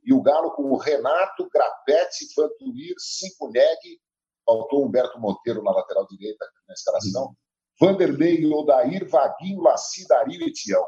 [0.03, 4.01] E o Galo com o Renato, Grapete, Vantuir, Cinco Neg,
[4.45, 7.35] faltou Humberto Monteiro na lateral direita na escalação.
[7.79, 10.85] Vanderlei, Odair, Vaguinho, Laci, Dario e Tião.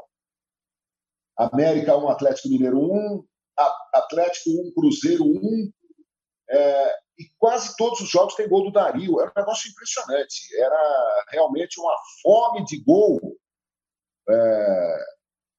[1.38, 3.24] América 1, Atlético Mineiro 1,
[3.94, 5.72] Atlético 1, Cruzeiro 1,
[6.50, 9.20] é, e quase todos os jogos tem gol do Dario.
[9.20, 10.56] Era um negócio impressionante.
[10.56, 13.20] Era realmente uma fome de gol.
[14.30, 15.06] É,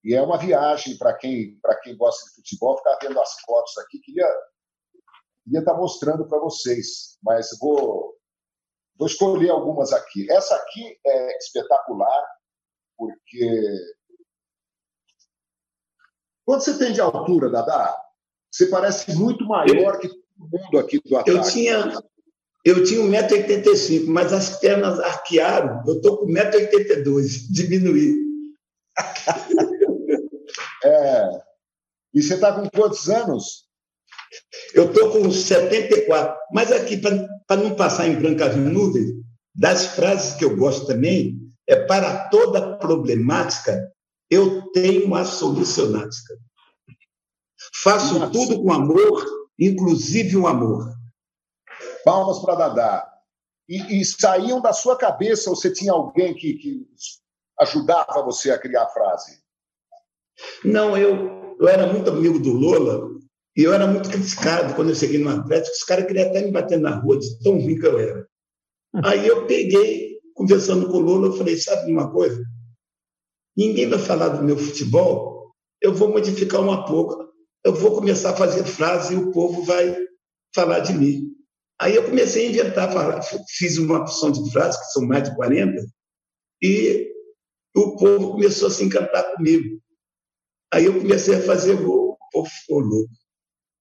[0.04, 2.78] e é uma viagem para quem, quem gosta de futebol.
[2.78, 4.28] Ficar vendo as fotos aqui, queria,
[5.44, 8.14] queria estar tá mostrando para vocês, mas vou,
[8.99, 10.30] vou escolher algumas aqui.
[10.30, 12.26] Essa aqui é espetacular,
[12.96, 13.62] porque.
[16.44, 17.94] Quando você tem de altura, Dadá,
[18.51, 21.30] você parece muito maior que mundo aqui do ataque.
[21.30, 22.03] Eu tinha,
[22.64, 25.82] eu tinha 1,85m, mas as pernas arquearam.
[25.86, 28.14] Eu estou com 1,82m, diminuí.
[30.84, 31.49] é.
[32.14, 33.67] E você está com quantos anos?
[34.74, 36.36] Eu estou com 74.
[36.52, 39.10] Mas aqui, para não passar em brancas nuvens,
[39.54, 43.92] das frases que eu gosto também, é para toda problemática,
[44.30, 46.36] eu tenho uma solucionática.
[47.82, 48.32] Faço Nossa.
[48.32, 50.94] tudo com amor inclusive o amor.
[52.04, 53.14] Palmas para Dadá.
[53.68, 56.86] E, e, saíam da sua cabeça, ou você tinha alguém que, que
[57.60, 59.42] ajudava você a criar a frase?
[60.64, 63.10] Não, eu, eu era muito amigo do Lola
[63.59, 65.74] e eu era muito criticado quando eu cheguei no Atlético.
[65.74, 68.26] Os caras queriam até me bater na rua de tão ruim que eu era.
[69.04, 72.42] Aí eu peguei, conversando com o Lola, eu falei: sabe uma coisa?
[73.56, 75.52] Ninguém vai falar do meu futebol,
[75.82, 77.28] eu vou modificar uma pouco
[77.64, 79.96] eu vou começar a fazer frase e o povo vai
[80.54, 81.34] falar de mim.
[81.78, 85.80] Aí eu comecei a inventar, fiz uma opção de frases, que são mais de 40,
[86.62, 87.12] e
[87.76, 89.80] o povo começou a se encantar comigo.
[90.72, 93.12] Aí eu comecei a fazer o povo ficou louco,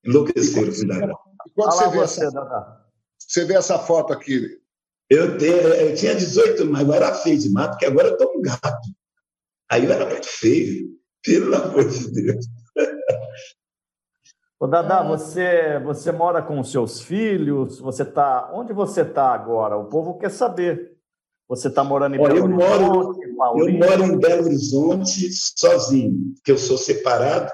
[0.06, 1.14] enlouqueceram com Dadá.
[1.56, 2.88] Quando você vê, essa,
[3.18, 4.60] você vê essa foto aqui?
[5.10, 8.42] Eu, tenho, eu tinha 18, mas agora era feio demais, porque agora eu estou um
[8.42, 8.90] gato.
[9.70, 10.90] Aí eu era muito feio,
[11.24, 12.46] pelo amor de Deus.
[14.60, 17.80] Ô, Dadá, você, você mora com os seus filhos?
[17.80, 19.78] Você tá, onde você está agora?
[19.78, 20.98] O povo quer saber.
[21.48, 23.28] Você está morando em Belo eu Horizonte?
[23.34, 27.50] Moro, eu moro em Belo Horizonte sozinho, porque eu sou separado,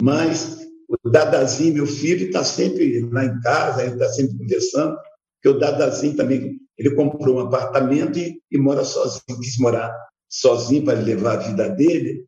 [0.00, 4.96] mas o Dadazinho, meu filho, está sempre lá em casa, ele está sempre conversando,
[5.34, 9.94] porque o Dadazinho também, ele comprou um apartamento e, e mora sozinho, quis morar
[10.28, 12.24] sozinho para levar a vida dele,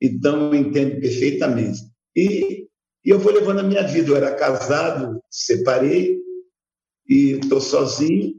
[0.00, 1.80] então eu entendo perfeitamente.
[2.16, 2.66] E
[3.04, 4.10] e eu vou levando a minha vida.
[4.10, 6.18] Eu era casado, separei
[7.08, 8.34] e estou sozinho.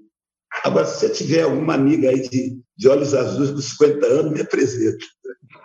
[0.63, 4.39] Agora, se você tiver alguma amiga aí de, de olhos azuis com 50 anos, me
[4.41, 5.05] apresenta.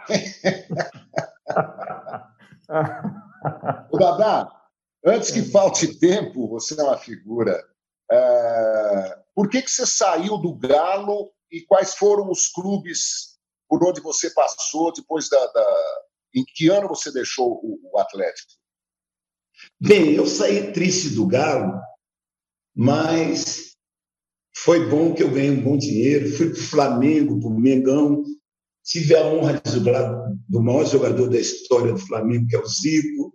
[3.91, 4.51] o Dadá,
[5.05, 7.63] antes que falte tempo, você é uma figura.
[8.11, 9.19] É...
[9.35, 13.39] Por que, que você saiu do Galo e quais foram os clubes
[13.69, 15.47] por onde você passou depois da.
[15.47, 15.67] da...
[16.35, 18.53] Em que ano você deixou o, o Atlético?
[19.81, 21.81] Bem, eu saí triste do Galo,
[22.77, 23.77] mas
[24.57, 26.31] foi bom que eu ganhei um bom dinheiro.
[26.37, 28.23] Fui para o Flamengo, para o Mengão.
[28.85, 32.67] tive a honra de jogar do maior jogador da história do Flamengo, que é o
[32.67, 33.33] Zico.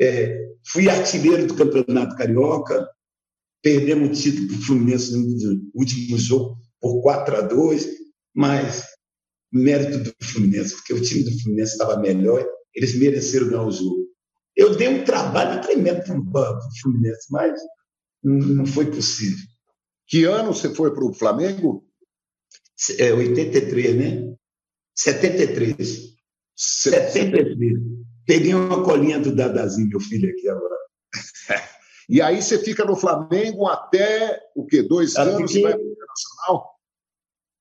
[0.00, 2.88] É, fui artilheiro do Campeonato Carioca.
[3.62, 7.88] Perdemos o título para o Fluminense no último jogo por 4 a 2,
[8.34, 8.84] mas
[9.52, 14.08] mérito do Fluminense, porque o time do Fluminense estava melhor, eles mereceram ganhar o jogo.
[14.56, 17.60] Eu dei um trabalho tremendo para o Fluminense, mas
[18.22, 19.38] não foi possível.
[20.06, 21.86] Que ano você foi para o Flamengo?
[22.98, 24.34] É, 83, né?
[24.94, 26.14] 73.
[26.56, 28.01] 73.
[28.26, 30.76] Peguei uma colinha do Dadazinho, meu filho, aqui agora.
[32.08, 34.82] e aí você fica no Flamengo até o quê?
[34.82, 35.50] Dois anos?
[35.50, 35.62] Que...
[35.62, 36.72] Vai para o Internacional?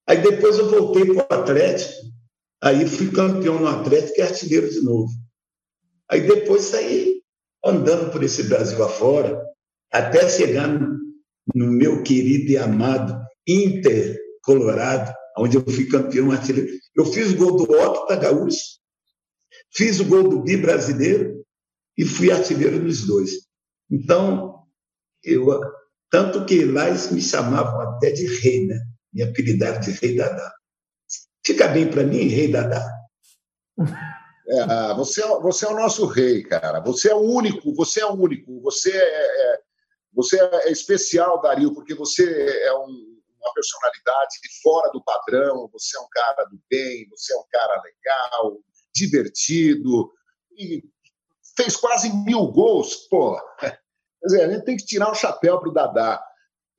[0.08, 1.94] Aí depois eu voltei para o Atlético,
[2.62, 5.10] aí fui campeão no Atlético e artilheiro de novo.
[6.10, 7.22] Aí depois saí
[7.64, 9.42] andando por esse Brasil afora,
[9.92, 10.98] até chegar no,
[11.56, 16.72] no meu querido e amado Inter Colorado, onde eu fui campeão artilheiro.
[16.96, 18.81] Eu fiz o gol do Octa Gaúcho,
[19.74, 21.46] fiz o gol do Bi brasileiro
[21.98, 23.32] e fui artilheiro nos dois.
[23.90, 24.64] Então,
[25.24, 25.48] eu
[26.10, 28.80] tanto que lá eles me chamavam até de rei, né?
[29.14, 30.54] Me apelidaram de Rei Dadá.
[31.46, 32.86] Fica bem para mim, Rei Dadá?
[34.48, 36.80] É, você, é, você é o nosso rei, cara.
[36.82, 38.62] Você é o único, você é o único.
[38.62, 39.62] Você é, é
[40.14, 42.26] você é especial, Dario, porque você
[42.66, 45.70] é um, uma personalidade fora do padrão.
[45.72, 48.60] Você é um cara do bem, você é um cara legal,
[48.94, 50.12] divertido.
[50.58, 50.84] E
[51.56, 53.40] fez quase mil gols, pô.
[53.60, 53.80] Quer
[54.24, 56.24] dizer, a gente tem que tirar o chapéu para o Dadá.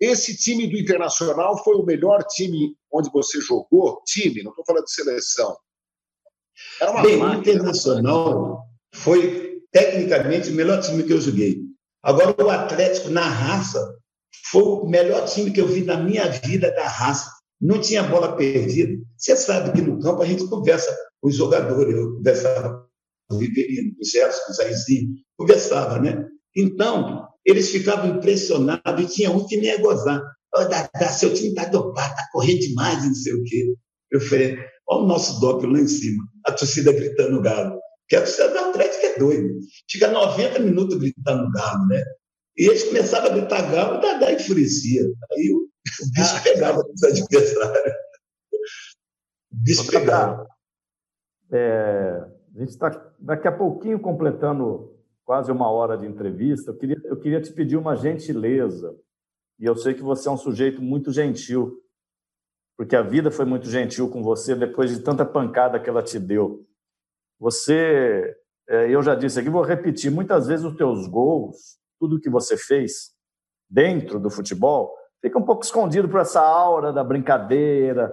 [0.00, 4.02] Esse time do Internacional foi o melhor time onde você jogou?
[4.04, 5.56] Time, não estou falando de seleção.
[6.80, 11.62] Era uma Bem, o Internacional foi tecnicamente o melhor time que eu joguei.
[12.02, 13.96] Agora, o Atlético, na raça,
[14.50, 17.30] foi o melhor time que eu vi na minha vida da raça.
[17.60, 19.00] Não tinha bola perdida.
[19.16, 21.94] Você sabe que no campo a gente conversa os jogadores.
[21.94, 22.86] Eu conversava
[23.28, 26.26] com o Riverino, com o Gerson, com o Zaizinho, conversava, né?
[26.56, 30.22] Então, eles ficavam impressionados e tinha um que me ia gozar.
[30.54, 33.74] Oh, Dada, seu time está dopado, está correndo demais, não sei o quê.
[34.10, 34.58] Eu falei,
[34.88, 37.80] olha o nosso doping lá em cima, a torcida gritando galo.
[38.02, 39.48] Porque a torcida do Atlético é doida.
[39.90, 42.04] Fica 90 minutos gritando galo, né?
[42.58, 45.02] E eles começavam a gritar galo, o Dadá enfurecia.
[45.32, 45.68] Aí o,
[46.14, 46.40] bicho ah.
[46.44, 47.94] pegava dos adversários.
[49.50, 50.46] O bicho pegava.
[51.52, 54.92] É, a gente está daqui a pouquinho completando
[55.24, 58.96] quase uma hora de entrevista, eu queria, eu queria te pedir uma gentileza.
[59.58, 61.80] E eu sei que você é um sujeito muito gentil,
[62.76, 66.18] porque a vida foi muito gentil com você depois de tanta pancada que ela te
[66.18, 66.66] deu.
[67.38, 68.36] Você,
[68.68, 72.56] é, eu já disse aqui, vou repetir, muitas vezes os teus gols, tudo que você
[72.56, 73.12] fez
[73.70, 78.12] dentro do futebol, fica um pouco escondido por essa aura da brincadeira,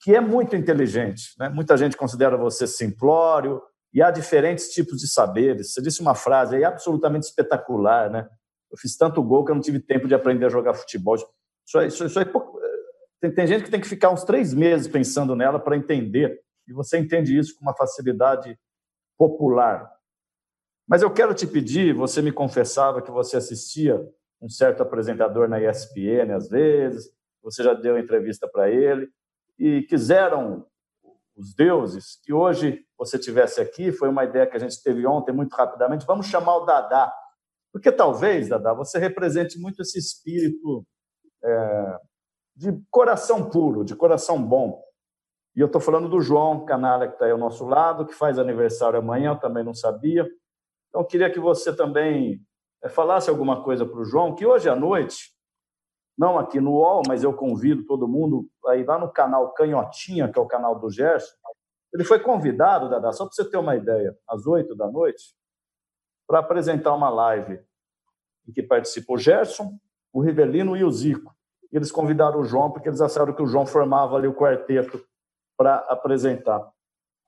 [0.00, 1.34] que é muito inteligente.
[1.38, 1.48] Né?
[1.48, 3.60] Muita gente considera você simplório,
[3.94, 5.72] e há diferentes tipos de saberes.
[5.72, 8.28] Você disse uma frase aí absolutamente espetacular, né?
[8.70, 11.14] Eu fiz tanto gol que eu não tive tempo de aprender a jogar futebol.
[11.14, 12.58] Isso, isso, isso é pouco...
[13.20, 16.72] tem, tem gente que tem que ficar uns três meses pensando nela para entender, e
[16.72, 18.58] você entende isso com uma facilidade
[19.16, 19.88] popular.
[20.88, 24.04] Mas eu quero te pedir, você me confessava que você assistia
[24.42, 27.10] um certo apresentador na ESPN às vezes,
[27.40, 29.08] você já deu entrevista para ele,
[29.58, 30.66] e quiseram
[31.36, 35.32] os deuses, que hoje você tivesse aqui, foi uma ideia que a gente teve ontem
[35.32, 37.12] muito rapidamente, vamos chamar o Dadá,
[37.72, 40.86] porque talvez, Dadá, você represente muito esse espírito
[41.42, 41.98] é,
[42.54, 44.80] de coração puro, de coração bom.
[45.56, 48.38] E eu estou falando do João Canalha, que está aí ao nosso lado, que faz
[48.38, 50.24] aniversário amanhã, eu também não sabia.
[50.88, 52.40] Então, queria que você também
[52.82, 55.33] é, falasse alguma coisa para o João, que hoje à noite,
[56.16, 60.38] não aqui no UOL, mas eu convido todo mundo aí lá no canal Canhotinha, que
[60.38, 61.34] é o canal do Gerson,
[61.92, 65.32] ele foi convidado, Dada, só para você ter uma ideia, às oito da noite,
[66.26, 67.60] para apresentar uma live
[68.48, 69.78] em que participou o Gerson,
[70.12, 71.32] o Rivelino e o Zico.
[71.70, 75.04] Eles convidaram o João porque eles acharam que o João formava ali o quarteto
[75.56, 76.68] para apresentar.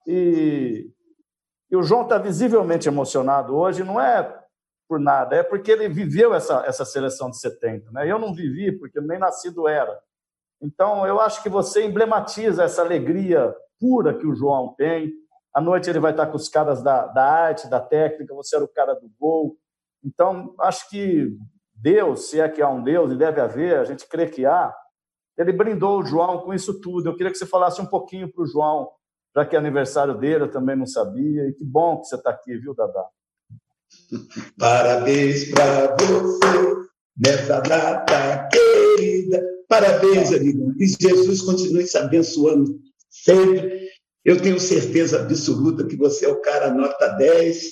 [0.07, 0.91] E,
[1.71, 4.46] e o João está visivelmente emocionado hoje, não é
[4.89, 7.91] por nada, é porque ele viveu essa, essa seleção de 70.
[7.91, 8.11] Né?
[8.11, 9.99] Eu não vivi, porque nem nascido era.
[10.61, 15.13] Então, eu acho que você emblematiza essa alegria pura que o João tem.
[15.53, 18.65] À noite ele vai estar com os caras da, da arte, da técnica, você era
[18.65, 19.57] o cara do gol.
[20.05, 21.37] Então, acho que
[21.75, 24.75] Deus, se é que há um Deus, e deve haver, a gente crê que há,
[25.37, 27.09] ele brindou o João com isso tudo.
[27.09, 28.91] Eu queria que você falasse um pouquinho para o João,
[29.35, 31.47] já que é aniversário dele, eu também não sabia.
[31.47, 33.07] E que bom que você está aqui, viu, Dadá?
[34.59, 39.43] Parabéns para você nessa data querida.
[39.69, 40.73] Parabéns, amigo.
[40.79, 42.79] E Jesus continue se abençoando
[43.11, 43.87] sempre.
[44.25, 47.65] Eu tenho certeza absoluta que você é o cara nota 10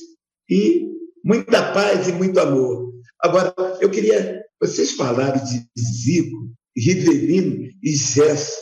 [0.50, 0.88] e
[1.24, 2.92] muita paz e muito amor.
[3.20, 4.42] Agora, eu queria.
[4.60, 8.56] Vocês falaram de Zico, Rivelino e Gesso.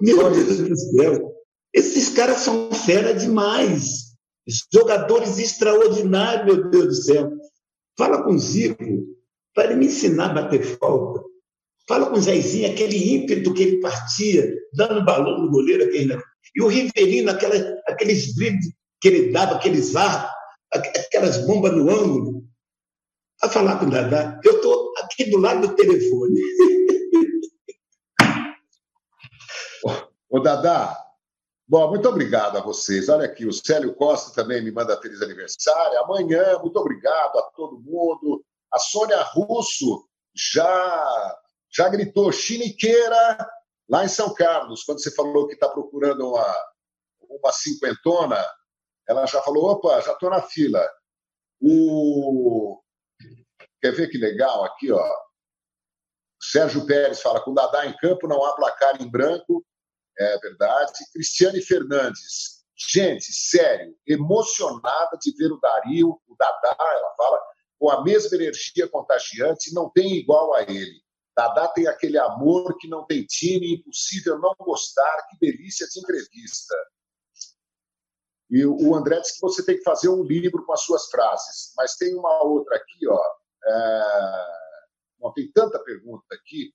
[0.00, 1.32] Meu Deus do céu,
[1.72, 4.07] esses caras são fera demais.
[4.72, 7.30] Jogadores extraordinários, meu Deus do céu.
[7.98, 8.84] Fala com o Zico
[9.54, 11.22] para ele me ensinar a bater falta.
[11.88, 15.84] Fala com o Zezinho, aquele ímpeto que ele partia, dando balão no goleiro.
[15.84, 16.18] Aquele...
[16.54, 17.54] E o Rivelino, aquela,
[17.86, 18.66] aqueles dribles
[19.00, 20.30] que ele dava, aqueles ar,
[20.72, 22.44] aquelas bombas no ângulo.
[23.42, 26.40] A falar com o Dadá, eu estou aqui do lado do telefone.
[30.28, 30.96] Ô, Dadá,
[31.68, 33.08] bom, muito obrigado a vocês.
[33.08, 35.98] Olha aqui, o Célio Costa também me manda feliz aniversário.
[36.00, 38.44] Amanhã, muito obrigado a todo mundo.
[38.72, 41.38] A Sônia Russo já,
[41.70, 43.48] já gritou chiniqueira
[43.88, 46.56] lá em São Carlos, quando você falou que está procurando uma,
[47.28, 48.44] uma cinquentona,
[49.08, 50.86] ela já falou, opa, já estou na fila.
[51.60, 52.80] O...
[53.80, 55.28] Quer ver que legal aqui, ó?
[56.40, 59.64] Sérgio Pérez fala, com Dadá em campo não há placar em branco,
[60.18, 60.92] é verdade.
[61.12, 67.40] Cristiane Fernandes, gente, sério, emocionada de ver o Dario, o Dadá, ela fala,
[67.78, 71.02] com a mesma energia contagiante, não tem igual a ele.
[71.36, 76.74] Dadá tem aquele amor que não tem time, impossível não gostar, que delícia de entrevista.
[78.50, 81.72] E o André disse que você tem que fazer um livro com as suas frases.
[81.76, 83.22] Mas tem uma outra aqui, ó.
[83.64, 84.46] É...
[85.20, 86.72] Não, tem tanta pergunta aqui.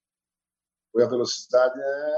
[0.91, 1.77] Foi a velocidade.
[1.77, 2.17] É...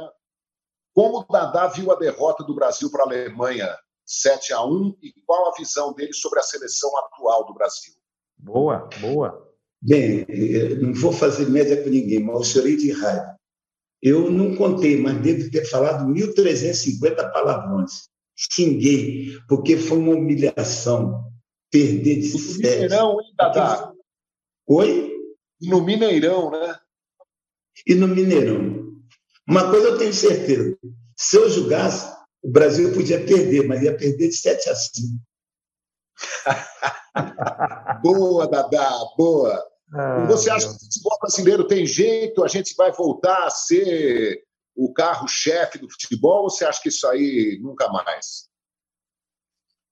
[0.95, 3.69] Como o Dadá viu a derrota do Brasil para a Alemanha
[4.05, 7.93] 7 a 1 e qual a visão dele sobre a seleção atual do Brasil?
[8.37, 9.53] Boa, boa.
[9.81, 10.25] Bem,
[10.81, 13.35] não vou fazer média com ninguém, mas eu chorei de raiva.
[14.01, 18.07] Eu não contei, mas devo ter falado 1.350 palavrões.
[18.37, 21.29] Xinguei, porque foi uma humilhação
[21.69, 23.93] perder de No Mineirão, hein, Dadá?
[24.67, 25.11] Oi?
[25.61, 26.79] No Mineirão, né?
[27.85, 28.84] E no Mineirão.
[29.47, 30.77] Uma coisa eu tenho certeza:
[31.15, 35.19] se eu julgasse, o Brasil podia perder, mas ia perder de 7 a 5.
[38.01, 39.65] boa, Dadá, boa.
[39.93, 42.43] Ah, você acha que o futebol brasileiro tem jeito?
[42.43, 44.43] A gente vai voltar a ser
[44.75, 48.49] o carro-chefe do futebol ou você acha que isso aí nunca mais?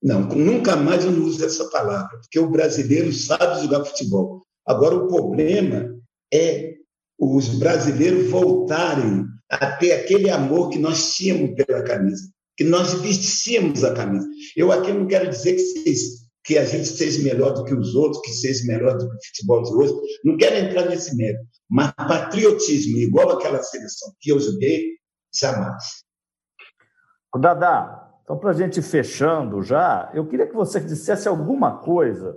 [0.01, 4.45] Não, nunca mais eu não uso essa palavra, porque o brasileiro sabe jogar futebol.
[4.65, 5.97] Agora, o problema
[6.33, 6.75] é
[7.17, 9.25] os brasileiros voltarem
[9.61, 12.23] a ter aquele amor que nós tínhamos pela camisa,
[12.57, 14.27] que nós vestíamos a camisa.
[14.55, 17.95] Eu aqui não quero dizer que vocês que a gente seja melhor do que os
[17.95, 19.93] outros, que seja melhor do que o futebol de hoje.
[20.25, 24.97] Não quero entrar nesse mérito, mas patriotismo igual aquela seleção que eu joguei,
[25.33, 26.03] jamais.
[27.39, 32.33] Dadá, então para a gente ir fechando já, eu queria que você dissesse alguma coisa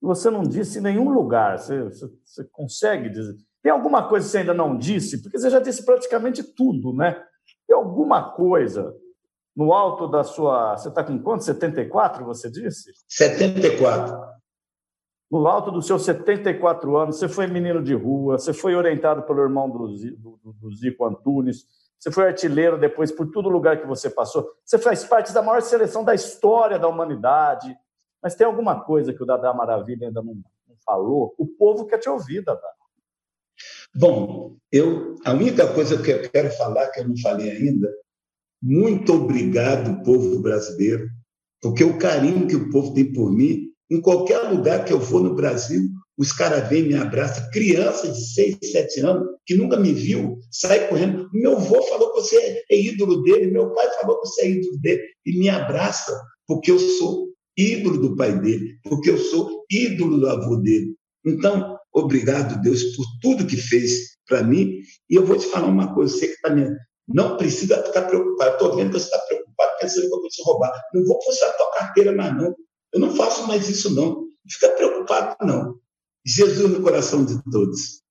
[0.00, 1.58] que você não disse em nenhum lugar.
[1.58, 3.36] Você, você, você consegue dizer?
[3.64, 5.22] Tem alguma coisa que você ainda não disse?
[5.22, 7.18] Porque você já disse praticamente tudo, né?
[7.66, 8.94] Tem alguma coisa
[9.56, 10.76] no alto da sua.
[10.76, 11.44] Você está com quanto?
[11.44, 12.92] 74, você disse?
[13.08, 14.20] 74.
[15.30, 19.40] No alto dos seus 74 anos, você foi menino de rua, você foi orientado pelo
[19.40, 19.88] irmão do,
[20.76, 21.64] Zico Antunes,
[21.98, 24.46] você foi artilheiro depois por todo lugar que você passou.
[24.62, 27.74] Você faz parte da maior seleção da história da humanidade.
[28.22, 31.34] Mas tem alguma coisa que o Dadá Maravilha ainda não, não falou?
[31.38, 32.74] O povo quer te ouvir, Dadá.
[33.96, 37.88] Bom, eu, a única coisa que eu quero falar, que eu não falei ainda,
[38.60, 41.08] muito obrigado, povo brasileiro,
[41.62, 45.22] porque o carinho que o povo tem por mim, em qualquer lugar que eu for
[45.22, 45.82] no Brasil,
[46.16, 47.48] os caras vêm me abraçam.
[47.50, 51.28] Criança de 6, 7 anos, que nunca me viu, sai correndo.
[51.32, 54.80] Meu avô falou que você é ídolo dele, meu pai falou que você é ídolo
[54.80, 56.12] dele, e me abraça,
[56.46, 60.94] porque eu sou ídolo do pai dele, porque eu sou ídolo do avô dele.
[61.24, 64.80] Então, obrigado, Deus, por tudo que fez para mim.
[65.08, 66.68] E eu vou te falar uma coisa, você que está me,
[67.08, 68.52] não precisa ficar preocupado.
[68.52, 70.72] Estou vendo que você está preocupado pensando que eu vou te roubar.
[70.92, 72.54] Não vou puxar a tua carteira mais, não.
[72.92, 74.06] Eu não faço mais isso, não.
[74.06, 75.78] Não fica preocupado, não.
[76.26, 78.02] Jesus no coração de todos.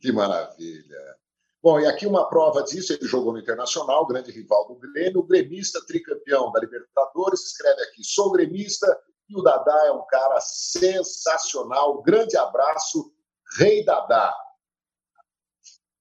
[0.00, 1.16] Que maravilha.
[1.62, 5.84] Bom, e aqui uma prova disso, ele jogou no Internacional, grande rival do Grêmio, gremista
[5.86, 8.86] tricampeão da Libertadores, escreve aqui, sou gremista
[9.30, 13.12] e o Dadá é um cara sensacional, grande abraço,
[13.58, 14.34] Rei Dadá.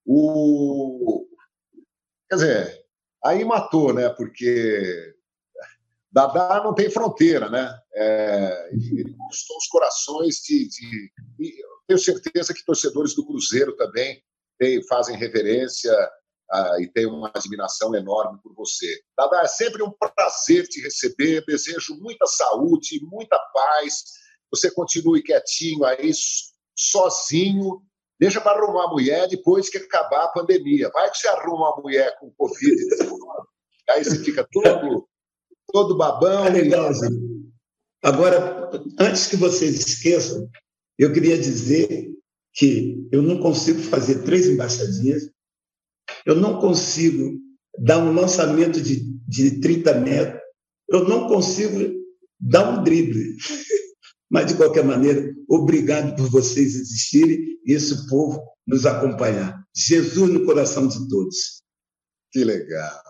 [0.06, 1.28] O,
[2.30, 2.86] Quer dizer,
[3.24, 4.10] aí matou, né?
[4.10, 5.16] Porque
[6.12, 7.76] Dadá não tem fronteira, né?
[7.94, 11.12] É, ele conquistou os corações de, de
[11.88, 14.24] tenho certeza que torcedores do Cruzeiro também
[14.60, 15.92] tem, fazem reverência
[16.52, 19.00] ah, e tenho uma admiração enorme por você.
[19.18, 24.04] Dada, é sempre um prazer te receber, desejo muita saúde, muita paz,
[24.52, 26.12] você continue quietinho aí,
[26.76, 27.82] sozinho,
[28.20, 30.90] deixa para arrumar a mulher depois que acabar a pandemia.
[30.90, 32.76] Vai que você arruma uma mulher com Covid,
[33.90, 35.08] aí você fica todo,
[35.72, 36.46] todo babão.
[36.46, 36.90] É legal,
[38.02, 40.50] Agora, antes que vocês esqueçam,
[40.98, 42.10] eu queria dizer
[42.54, 45.30] que eu não consigo fazer três embaixadinhas,
[46.26, 47.40] eu não consigo
[47.78, 50.42] dar um lançamento de, de 30 metros,
[50.90, 51.94] eu não consigo
[52.40, 53.36] dar um drible.
[54.30, 59.64] Mas, de qualquer maneira, obrigado por vocês existirem e esse povo nos acompanhar.
[59.76, 61.64] Jesus no coração de todos.
[62.32, 63.02] Que legal.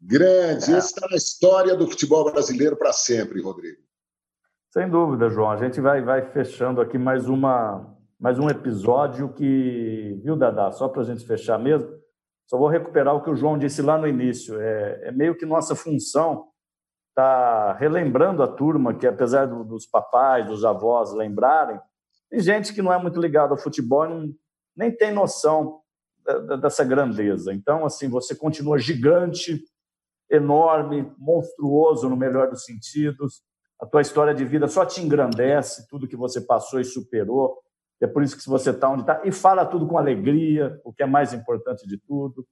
[0.00, 0.72] Grande.
[0.72, 3.82] Essa está na história do futebol brasileiro para sempre, Rodrigo.
[4.72, 5.50] Sem dúvida, João.
[5.50, 10.72] A gente vai, vai fechando aqui mais, uma, mais um episódio que, viu, Dadá?
[10.72, 11.88] Só para a gente fechar mesmo,
[12.46, 14.60] só vou recuperar o que o João disse lá no início.
[14.60, 16.48] É, é meio que nossa função
[17.10, 21.78] está relembrando a turma, que apesar do, dos papais, dos avós lembrarem,
[22.28, 24.34] tem gente que não é muito ligada ao futebol e não,
[24.76, 25.80] nem tem noção
[26.60, 27.54] dessa grandeza.
[27.54, 29.62] Então, assim, você continua gigante,
[30.28, 33.42] enorme, monstruoso no melhor dos sentidos.
[33.80, 37.62] A tua história de vida só te engrandece, tudo que você passou e superou.
[38.00, 39.20] É por isso que você está onde está.
[39.24, 42.46] E fala tudo com alegria, o que é mais importante de tudo.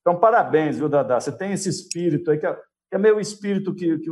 [0.00, 1.20] Então, parabéns, viu, Dadá?
[1.20, 2.58] Você tem esse espírito aí que é
[2.90, 4.10] que é meio espírito que, que,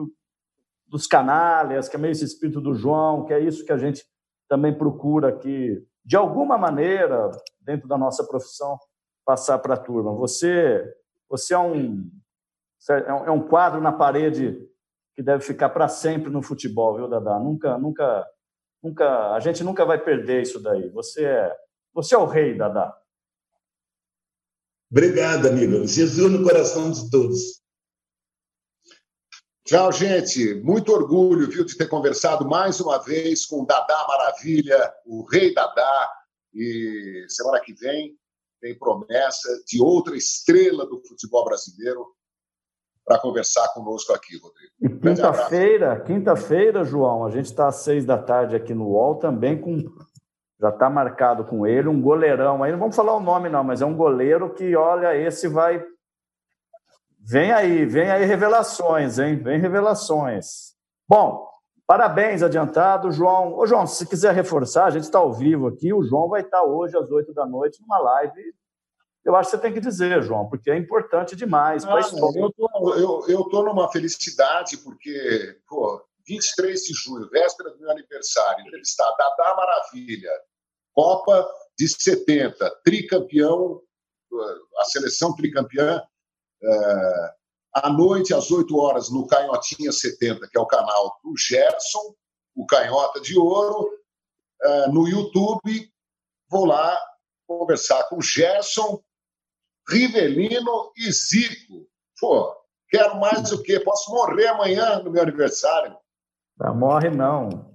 [0.86, 4.05] dos canalhas, que é meio esse espírito do João, que é isso que a gente
[4.49, 7.30] também procura aqui, de alguma maneira,
[7.61, 8.78] dentro da nossa profissão,
[9.26, 10.14] passar para a turma.
[10.14, 10.82] Você,
[11.28, 12.09] você é um,
[13.26, 14.57] é um quadro na parede
[15.14, 17.39] que deve ficar para sempre no futebol, viu, Dadá?
[17.39, 18.24] Nunca, nunca,
[18.83, 20.89] nunca, a gente nunca vai perder isso daí.
[20.91, 21.57] Você é,
[21.93, 22.97] você é o rei, Dadá.
[24.91, 25.87] Obrigado, amigo.
[25.87, 27.62] Jesus no coração de todos.
[29.66, 30.55] Tchau, gente.
[30.62, 35.53] Muito orgulho, viu, de ter conversado mais uma vez com o Dadá Maravilha, o rei
[35.53, 36.11] Dadá.
[36.55, 38.18] E semana que vem
[38.61, 42.07] tem promessa de outra estrela do futebol brasileiro
[43.09, 44.72] para conversar conosco aqui, Rodrigo.
[44.80, 49.59] E quinta-feira, quinta-feira, João, a gente está às seis da tarde aqui no UOL também
[49.59, 49.82] com.
[50.61, 52.72] Já está marcado com ele, um goleirão aí.
[52.72, 55.84] Não vamos falar o nome, não, mas é um goleiro que, olha, esse vai
[57.30, 59.36] Vem aí, vem aí revelações, hein?
[59.36, 60.74] Vem revelações.
[61.06, 61.46] Bom,
[61.86, 63.52] parabéns adiantado, João.
[63.54, 65.92] Ô, João, se quiser reforçar, a gente está ao vivo aqui.
[65.92, 68.54] O João vai estar hoje às oito da noite numa live.
[69.29, 72.95] Eu acho que você tem que dizer, João, porque é importante demais para Eu tô,
[72.95, 79.05] eu, eu tô numa felicidade, porque, pô, 23 de junho, véspera do meu aniversário, entrevistar
[79.18, 80.31] Dadá Maravilha,
[80.95, 81.47] Copa
[81.79, 83.83] de 70, tricampeão,
[84.79, 86.03] a seleção tricampeã
[86.62, 87.35] é,
[87.74, 92.14] à noite, às 8 horas, no Canhotinha 70, que é o canal do Gerson,
[92.57, 93.91] o Canhota de Ouro.
[94.62, 95.93] É, no YouTube,
[96.49, 96.99] vou lá
[97.47, 99.03] conversar com Gerson,
[99.89, 101.86] Rivelino e Zico.
[102.20, 102.55] Pô,
[102.89, 103.80] quero mais o quê?
[103.80, 105.97] Posso morrer amanhã no meu aniversário.
[106.59, 107.74] Não morre, não.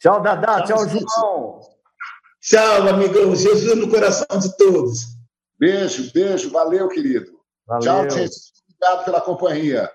[0.00, 0.62] Tchau, Dadá.
[0.62, 1.60] Tchau, tchau João.
[2.40, 3.34] Tchau, amigão.
[3.34, 5.00] Jesus no coração de todos.
[5.58, 6.50] Beijo, beijo.
[6.50, 7.32] Valeu, querido.
[7.66, 7.82] Valeu.
[7.82, 8.36] Tchau, gente.
[8.68, 9.90] Obrigado pela companhia.